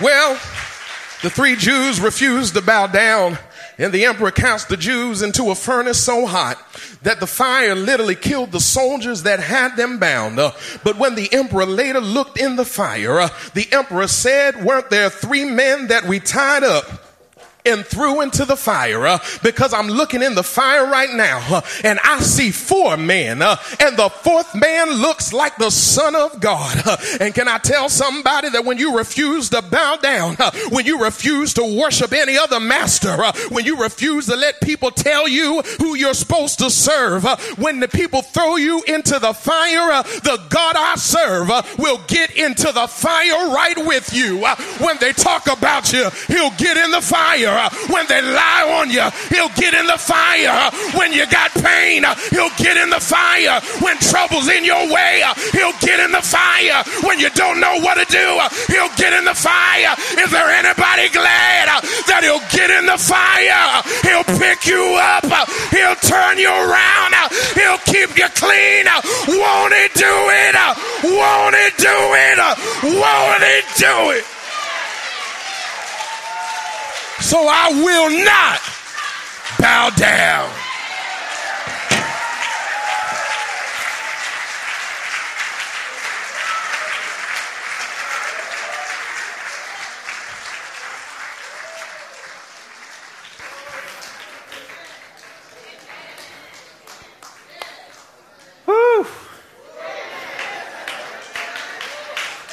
Well, 0.00 0.34
the 1.22 1.30
three 1.30 1.56
Jews 1.56 2.00
refused 2.00 2.54
to 2.54 2.62
bow 2.62 2.86
down, 2.86 3.36
and 3.78 3.92
the 3.92 4.04
emperor 4.04 4.30
cast 4.30 4.68
the 4.68 4.76
Jews 4.76 5.22
into 5.22 5.50
a 5.50 5.56
furnace 5.56 6.00
so 6.00 6.24
hot 6.24 6.56
that 7.02 7.18
the 7.18 7.26
fire 7.26 7.74
literally 7.74 8.14
killed 8.14 8.52
the 8.52 8.60
soldiers 8.60 9.24
that 9.24 9.40
had 9.40 9.76
them 9.76 9.98
bound. 9.98 10.38
Uh, 10.38 10.52
but 10.84 10.98
when 10.98 11.16
the 11.16 11.28
emperor 11.32 11.66
later 11.66 12.00
looked 12.00 12.38
in 12.38 12.54
the 12.54 12.64
fire, 12.64 13.18
uh, 13.18 13.28
the 13.54 13.66
emperor 13.72 14.06
said, 14.06 14.64
Weren't 14.64 14.90
there 14.90 15.10
three 15.10 15.44
men 15.44 15.88
that 15.88 16.04
we 16.04 16.20
tied 16.20 16.62
up? 16.62 17.07
And 17.64 17.84
threw 17.84 18.20
into 18.20 18.44
the 18.44 18.56
fire 18.56 19.06
uh, 19.06 19.18
because 19.42 19.72
I'm 19.72 19.88
looking 19.88 20.22
in 20.22 20.34
the 20.34 20.42
fire 20.42 20.86
right 20.86 21.10
now 21.10 21.44
uh, 21.50 21.60
and 21.84 21.98
I 22.02 22.20
see 22.20 22.50
four 22.50 22.96
men 22.96 23.42
uh, 23.42 23.56
and 23.80 23.96
the 23.96 24.08
fourth 24.08 24.54
man 24.54 24.90
looks 24.90 25.32
like 25.32 25.56
the 25.56 25.70
son 25.70 26.14
of 26.14 26.40
God. 26.40 26.82
Uh, 26.88 26.96
and 27.20 27.34
can 27.34 27.48
I 27.48 27.58
tell 27.58 27.88
somebody 27.88 28.48
that 28.50 28.64
when 28.64 28.78
you 28.78 28.96
refuse 28.96 29.50
to 29.50 29.60
bow 29.60 29.96
down, 29.96 30.36
uh, 30.38 30.50
when 30.70 30.86
you 30.86 31.02
refuse 31.02 31.52
to 31.54 31.78
worship 31.78 32.12
any 32.12 32.38
other 32.38 32.60
master, 32.60 33.10
uh, 33.10 33.32
when 33.50 33.64
you 33.64 33.82
refuse 33.82 34.26
to 34.26 34.36
let 34.36 34.60
people 34.60 34.90
tell 34.90 35.28
you 35.28 35.60
who 35.78 35.94
you're 35.94 36.14
supposed 36.14 36.58
to 36.60 36.70
serve, 36.70 37.24
when 37.58 37.80
the 37.80 37.88
people 37.88 38.22
throw 38.22 38.56
you 38.56 38.82
into 38.86 39.18
the 39.18 39.34
fire, 39.34 40.02
the 40.22 40.40
God 40.48 40.76
I 40.76 40.94
serve 40.96 41.48
will 41.78 42.00
get 42.06 42.36
into 42.36 42.72
the 42.72 42.86
fire 42.86 43.50
right 43.52 43.76
with 43.76 44.14
you. 44.14 44.38
when 44.78 44.96
they 44.98 45.12
talk 45.12 45.46
about 45.46 45.92
you, 45.92 46.08
he'll 46.28 46.52
get 46.52 46.76
in 46.76 46.90
the 46.90 47.02
fire 47.02 47.47
fire. 47.48 47.66
Uh, 47.66 47.92
when 47.92 48.06
they 48.06 48.22
lie 48.22 48.80
on 48.80 48.90
you, 48.90 49.04
he'll 49.28 49.52
get 49.56 49.74
in 49.74 49.86
the 49.86 49.98
fire. 49.98 50.48
Uh, 50.48 50.70
when 50.96 51.12
you 51.12 51.26
got 51.26 51.50
pain, 51.54 52.04
uh, 52.04 52.14
he'll 52.30 52.52
get 52.56 52.76
in 52.76 52.90
the 52.90 53.00
fire. 53.00 53.60
When 53.80 53.96
trouble's 53.98 54.48
in 54.48 54.64
your 54.64 54.92
way, 54.92 55.22
he'll 55.52 55.76
get 55.80 56.00
in 56.00 56.12
the 56.12 56.22
fire. 56.22 56.82
When 57.04 57.18
you 57.18 57.30
don't 57.30 57.60
know 57.60 57.80
what 57.80 57.96
to 57.96 58.06
do, 58.10 58.28
he'll 58.72 58.92
get 58.96 59.12
in 59.12 59.24
the 59.24 59.34
fire. 59.34 59.94
Is 60.18 60.30
there 60.30 60.48
anybody 60.48 61.08
glad 61.10 61.68
that 62.08 62.20
he'll 62.22 62.44
get 62.52 62.70
in 62.70 62.86
the 62.86 62.98
fire? 62.98 63.82
He'll 64.04 64.28
pick 64.38 64.66
you 64.66 64.96
up. 64.98 65.26
He'll 65.70 65.98
turn 66.04 66.38
you 66.38 66.50
around. 66.50 67.14
He'll 67.54 67.82
keep 67.88 68.16
you 68.16 68.28
clean. 68.36 68.86
Won't 69.28 69.74
he 69.74 69.86
do 69.94 70.14
it? 70.28 70.54
Won't 71.04 71.54
he 71.56 71.68
do 71.78 71.96
it? 72.14 72.38
Won't 72.82 73.42
he 73.42 73.60
do 73.76 74.10
it? 74.18 74.37
So 77.20 77.46
I 77.46 77.70
will 77.70 78.24
not 78.24 78.60
bow 79.58 79.90
down. 79.90 80.50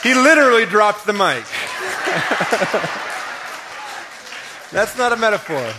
He 0.06 0.13
literally 0.13 0.67
dropped 0.67 1.08
the 1.08 1.13
mic. 1.13 1.45
That's 4.75 4.97
not 4.97 5.13
a 5.13 5.15
metaphor. 5.15 5.71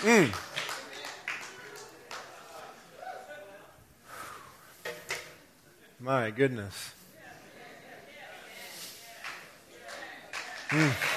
Mm. 0.00 0.34
My 6.00 6.30
goodness. 6.32 6.90
Mm. 10.70 11.11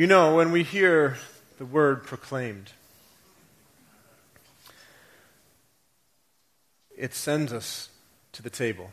You 0.00 0.06
know, 0.06 0.34
when 0.34 0.50
we 0.50 0.62
hear 0.62 1.18
the 1.58 1.66
word 1.66 2.04
proclaimed, 2.04 2.72
it 6.96 7.12
sends 7.12 7.52
us 7.52 7.90
to 8.32 8.40
the 8.40 8.48
table. 8.48 8.92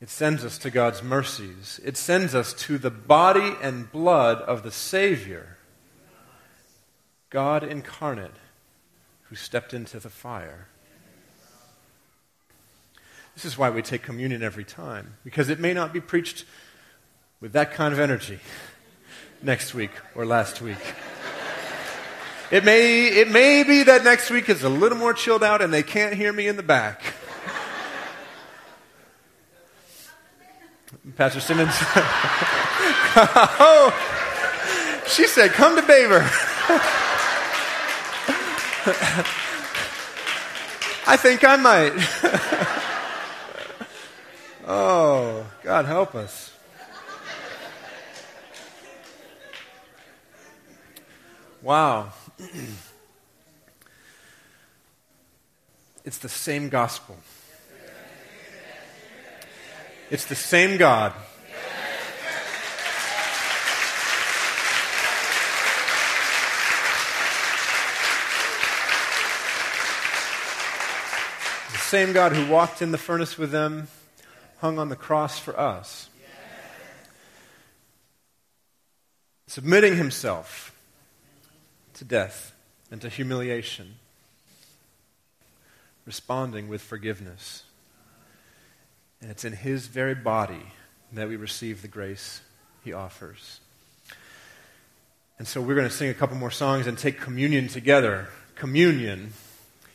It 0.00 0.10
sends 0.10 0.44
us 0.44 0.58
to 0.58 0.72
God's 0.72 1.04
mercies. 1.04 1.78
It 1.84 1.96
sends 1.96 2.34
us 2.34 2.52
to 2.54 2.78
the 2.78 2.90
body 2.90 3.54
and 3.62 3.92
blood 3.92 4.38
of 4.38 4.64
the 4.64 4.72
Savior, 4.72 5.56
God 7.30 7.62
incarnate, 7.62 8.34
who 9.28 9.36
stepped 9.36 9.72
into 9.72 10.00
the 10.00 10.10
fire. 10.10 10.66
This 13.36 13.44
is 13.44 13.56
why 13.56 13.70
we 13.70 13.82
take 13.82 14.02
communion 14.02 14.42
every 14.42 14.64
time, 14.64 15.14
because 15.22 15.48
it 15.48 15.60
may 15.60 15.74
not 15.74 15.92
be 15.92 16.00
preached 16.00 16.44
with 17.40 17.52
that 17.52 17.72
kind 17.72 17.94
of 17.94 18.00
energy 18.00 18.40
next 19.42 19.74
week 19.74 19.90
or 20.14 20.26
last 20.26 20.60
week. 20.60 20.78
It 22.50 22.64
may, 22.64 23.06
it 23.06 23.30
may 23.30 23.62
be 23.62 23.84
that 23.84 24.02
next 24.02 24.28
week 24.30 24.48
is 24.48 24.64
a 24.64 24.68
little 24.68 24.98
more 24.98 25.14
chilled 25.14 25.44
out 25.44 25.62
and 25.62 25.72
they 25.72 25.84
can't 25.84 26.14
hear 26.14 26.32
me 26.32 26.48
in 26.48 26.56
the 26.56 26.62
back. 26.62 27.02
Pastor 31.16 31.40
Simmons. 31.40 31.70
oh, 33.56 33.92
she 35.06 35.26
said, 35.26 35.52
come 35.52 35.76
to 35.76 35.82
Baber. 35.82 36.20
I 41.06 41.16
think 41.16 41.44
I 41.44 41.56
might. 41.56 41.92
oh, 44.66 45.46
God 45.62 45.84
help 45.84 46.14
us. 46.14 46.52
Wow. 51.62 52.12
it's 56.04 56.18
the 56.18 56.28
same 56.28 56.70
gospel. 56.70 57.16
It's 60.10 60.24
the 60.24 60.34
same 60.34 60.78
God. 60.78 61.12
The 71.72 71.78
same 71.78 72.12
God 72.12 72.32
who 72.32 72.50
walked 72.50 72.80
in 72.80 72.90
the 72.90 72.98
furnace 72.98 73.36
with 73.36 73.50
them, 73.50 73.88
hung 74.60 74.78
on 74.78 74.88
the 74.88 74.96
cross 74.96 75.38
for 75.38 75.58
us. 75.58 76.08
Submitting 79.46 79.96
himself 79.96 80.70
to 82.00 82.04
death 82.06 82.54
and 82.90 82.98
to 83.02 83.10
humiliation, 83.10 83.96
responding 86.06 86.66
with 86.66 86.80
forgiveness. 86.80 87.64
And 89.20 89.30
it's 89.30 89.44
in 89.44 89.52
His 89.52 89.86
very 89.86 90.14
body 90.14 90.62
that 91.12 91.28
we 91.28 91.36
receive 91.36 91.82
the 91.82 91.88
grace 91.88 92.40
He 92.82 92.94
offers. 92.94 93.60
And 95.38 95.46
so 95.46 95.60
we're 95.60 95.74
going 95.74 95.88
to 95.88 95.94
sing 95.94 96.08
a 96.08 96.14
couple 96.14 96.38
more 96.38 96.50
songs 96.50 96.86
and 96.86 96.96
take 96.96 97.20
communion 97.20 97.68
together. 97.68 98.28
Communion, 98.54 99.34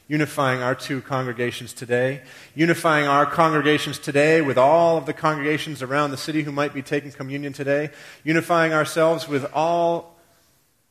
unifying 0.07 0.61
our 0.61 0.75
two 0.75 1.01
congregations 1.01 1.73
today, 1.73 2.21
unifying 2.53 3.07
our 3.07 3.25
congregations 3.25 3.97
today 3.97 4.43
with 4.43 4.59
all 4.59 4.97
of 4.97 5.07
the 5.07 5.13
congregations 5.13 5.81
around 5.81 6.11
the 6.11 6.17
city 6.17 6.43
who 6.43 6.51
might 6.51 6.71
be 6.71 6.83
taking 6.83 7.11
communion 7.11 7.51
today, 7.51 7.89
unifying 8.23 8.73
ourselves 8.73 9.27
with 9.27 9.51
all 9.55 10.14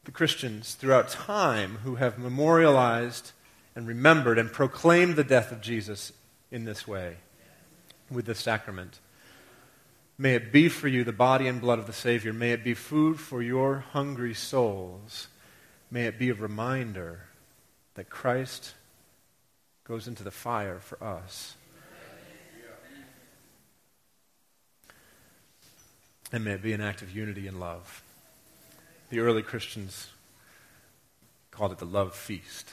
the 0.05 0.11
Christians 0.11 0.75
throughout 0.75 1.09
time 1.09 1.79
who 1.85 1.97
have 1.97 2.19
memorialized 2.19 3.33
and 3.75 3.87
remembered 3.87 4.38
and 4.38 4.53
proclaimed 4.53 5.17
the 5.17 5.25
death 5.25 5.51
of 5.51 5.61
Jesus 5.61 6.12
in 6.51 6.64
this 6.64 6.87
way 6.87 7.17
with 8.11 8.27
the 8.27 8.35
sacrament. 8.35 9.01
May 10.17 10.35
it 10.35 10.53
be 10.53 10.69
for 10.69 10.87
you 10.87 11.03
the 11.03 11.12
body 11.12 11.49
and 11.49 11.61
blood 11.61 11.79
of 11.79 11.87
the 11.87 11.93
Savior. 11.93 12.33
May 12.33 12.53
it 12.53 12.62
be 12.62 12.75
food 12.75 13.19
for 13.19 13.43
your 13.43 13.81
hungry 13.93 14.35
souls. 14.35 15.27
May 15.90 16.05
it 16.07 16.19
be 16.19 16.31
a 16.31 16.35
reminder 16.35 17.23
that 17.95 18.11
Christ 18.11 18.75
goes 19.83 20.07
into 20.07 20.23
the 20.23 20.31
fire 20.31 20.79
for 20.79 21.03
us. 21.03 21.57
And 26.31 26.45
may 26.45 26.53
it 26.53 26.62
be 26.62 26.73
an 26.73 26.81
act 26.81 27.03
of 27.03 27.14
unity 27.14 27.47
and 27.49 27.59
love. 27.59 28.04
The 29.11 29.21
early 29.21 29.43
Christians 29.43 30.09
called 31.51 31.73
it 31.73 31.79
the 31.79 31.85
love 31.85 32.14
feast. 32.14 32.71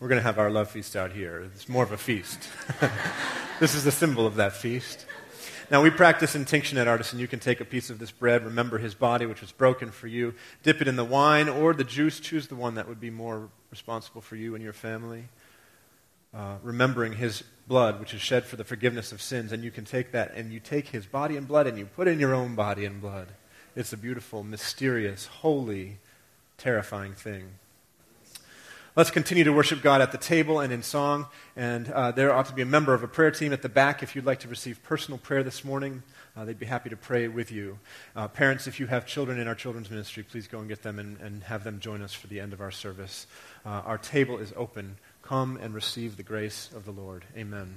We're 0.00 0.08
going 0.08 0.18
to 0.18 0.24
have 0.24 0.38
our 0.38 0.50
love 0.50 0.70
feast 0.70 0.96
out 0.96 1.12
here. 1.12 1.48
It's 1.54 1.68
more 1.68 1.84
of 1.84 1.92
a 1.92 1.96
feast. 1.96 2.48
this 3.60 3.74
is 3.74 3.84
the 3.84 3.92
symbol 3.92 4.26
of 4.26 4.34
that 4.36 4.52
feast. 4.52 5.06
Now, 5.70 5.82
we 5.82 5.90
practice 5.90 6.34
intinction 6.34 6.76
at 6.78 6.88
Artisan. 6.88 7.18
You 7.18 7.28
can 7.28 7.38
take 7.38 7.60
a 7.60 7.64
piece 7.64 7.88
of 7.88 7.98
this 7.98 8.10
bread, 8.10 8.44
remember 8.44 8.78
his 8.78 8.94
body, 8.94 9.26
which 9.26 9.40
was 9.40 9.52
broken 9.52 9.90
for 9.90 10.08
you, 10.08 10.34
dip 10.62 10.80
it 10.80 10.88
in 10.88 10.96
the 10.96 11.04
wine 11.04 11.48
or 11.48 11.72
the 11.72 11.84
juice. 11.84 12.18
Choose 12.18 12.48
the 12.48 12.56
one 12.56 12.74
that 12.74 12.88
would 12.88 13.00
be 13.00 13.10
more 13.10 13.48
responsible 13.70 14.20
for 14.20 14.36
you 14.36 14.54
and 14.54 14.64
your 14.64 14.72
family. 14.72 15.28
Uh, 16.34 16.56
remembering 16.62 17.12
his 17.12 17.44
blood, 17.68 18.00
which 18.00 18.12
is 18.12 18.20
shed 18.20 18.44
for 18.44 18.56
the 18.56 18.64
forgiveness 18.64 19.12
of 19.12 19.22
sins. 19.22 19.52
And 19.52 19.62
you 19.62 19.70
can 19.70 19.84
take 19.84 20.12
that 20.12 20.34
and 20.34 20.52
you 20.52 20.60
take 20.60 20.88
his 20.88 21.06
body 21.06 21.36
and 21.36 21.46
blood 21.46 21.66
and 21.66 21.78
you 21.78 21.86
put 21.86 22.08
in 22.08 22.18
your 22.18 22.34
own 22.34 22.54
body 22.54 22.84
and 22.84 23.00
blood. 23.00 23.28
It's 23.74 23.92
a 23.92 23.96
beautiful, 23.96 24.42
mysterious, 24.42 25.26
holy, 25.26 25.96
terrifying 26.58 27.14
thing. 27.14 27.44
Let's 28.94 29.10
continue 29.10 29.44
to 29.44 29.52
worship 29.52 29.80
God 29.80 30.02
at 30.02 30.12
the 30.12 30.18
table 30.18 30.60
and 30.60 30.70
in 30.70 30.82
song. 30.82 31.26
And 31.56 31.88
uh, 31.88 32.10
there 32.10 32.34
ought 32.34 32.44
to 32.46 32.52
be 32.52 32.60
a 32.60 32.66
member 32.66 32.92
of 32.92 33.02
a 33.02 33.08
prayer 33.08 33.30
team 33.30 33.54
at 33.54 33.62
the 33.62 33.70
back 33.70 34.02
if 34.02 34.14
you'd 34.14 34.26
like 34.26 34.40
to 34.40 34.48
receive 34.48 34.82
personal 34.82 35.16
prayer 35.16 35.42
this 35.42 35.64
morning. 35.64 36.02
Uh, 36.36 36.44
they'd 36.44 36.58
be 36.58 36.66
happy 36.66 36.90
to 36.90 36.96
pray 36.96 37.28
with 37.28 37.50
you. 37.50 37.78
Uh, 38.14 38.28
parents, 38.28 38.66
if 38.66 38.78
you 38.78 38.86
have 38.88 39.06
children 39.06 39.38
in 39.38 39.48
our 39.48 39.54
children's 39.54 39.90
ministry, 39.90 40.22
please 40.22 40.46
go 40.46 40.58
and 40.58 40.68
get 40.68 40.82
them 40.82 40.98
and, 40.98 41.18
and 41.20 41.42
have 41.44 41.64
them 41.64 41.80
join 41.80 42.02
us 42.02 42.12
for 42.12 42.26
the 42.26 42.40
end 42.40 42.52
of 42.52 42.60
our 42.60 42.70
service. 42.70 43.26
Uh, 43.64 43.80
our 43.86 43.96
table 43.96 44.36
is 44.36 44.52
open. 44.54 44.96
Come 45.22 45.56
and 45.56 45.72
receive 45.72 46.18
the 46.18 46.22
grace 46.22 46.68
of 46.76 46.84
the 46.84 46.92
Lord. 46.92 47.24
Amen. 47.34 47.76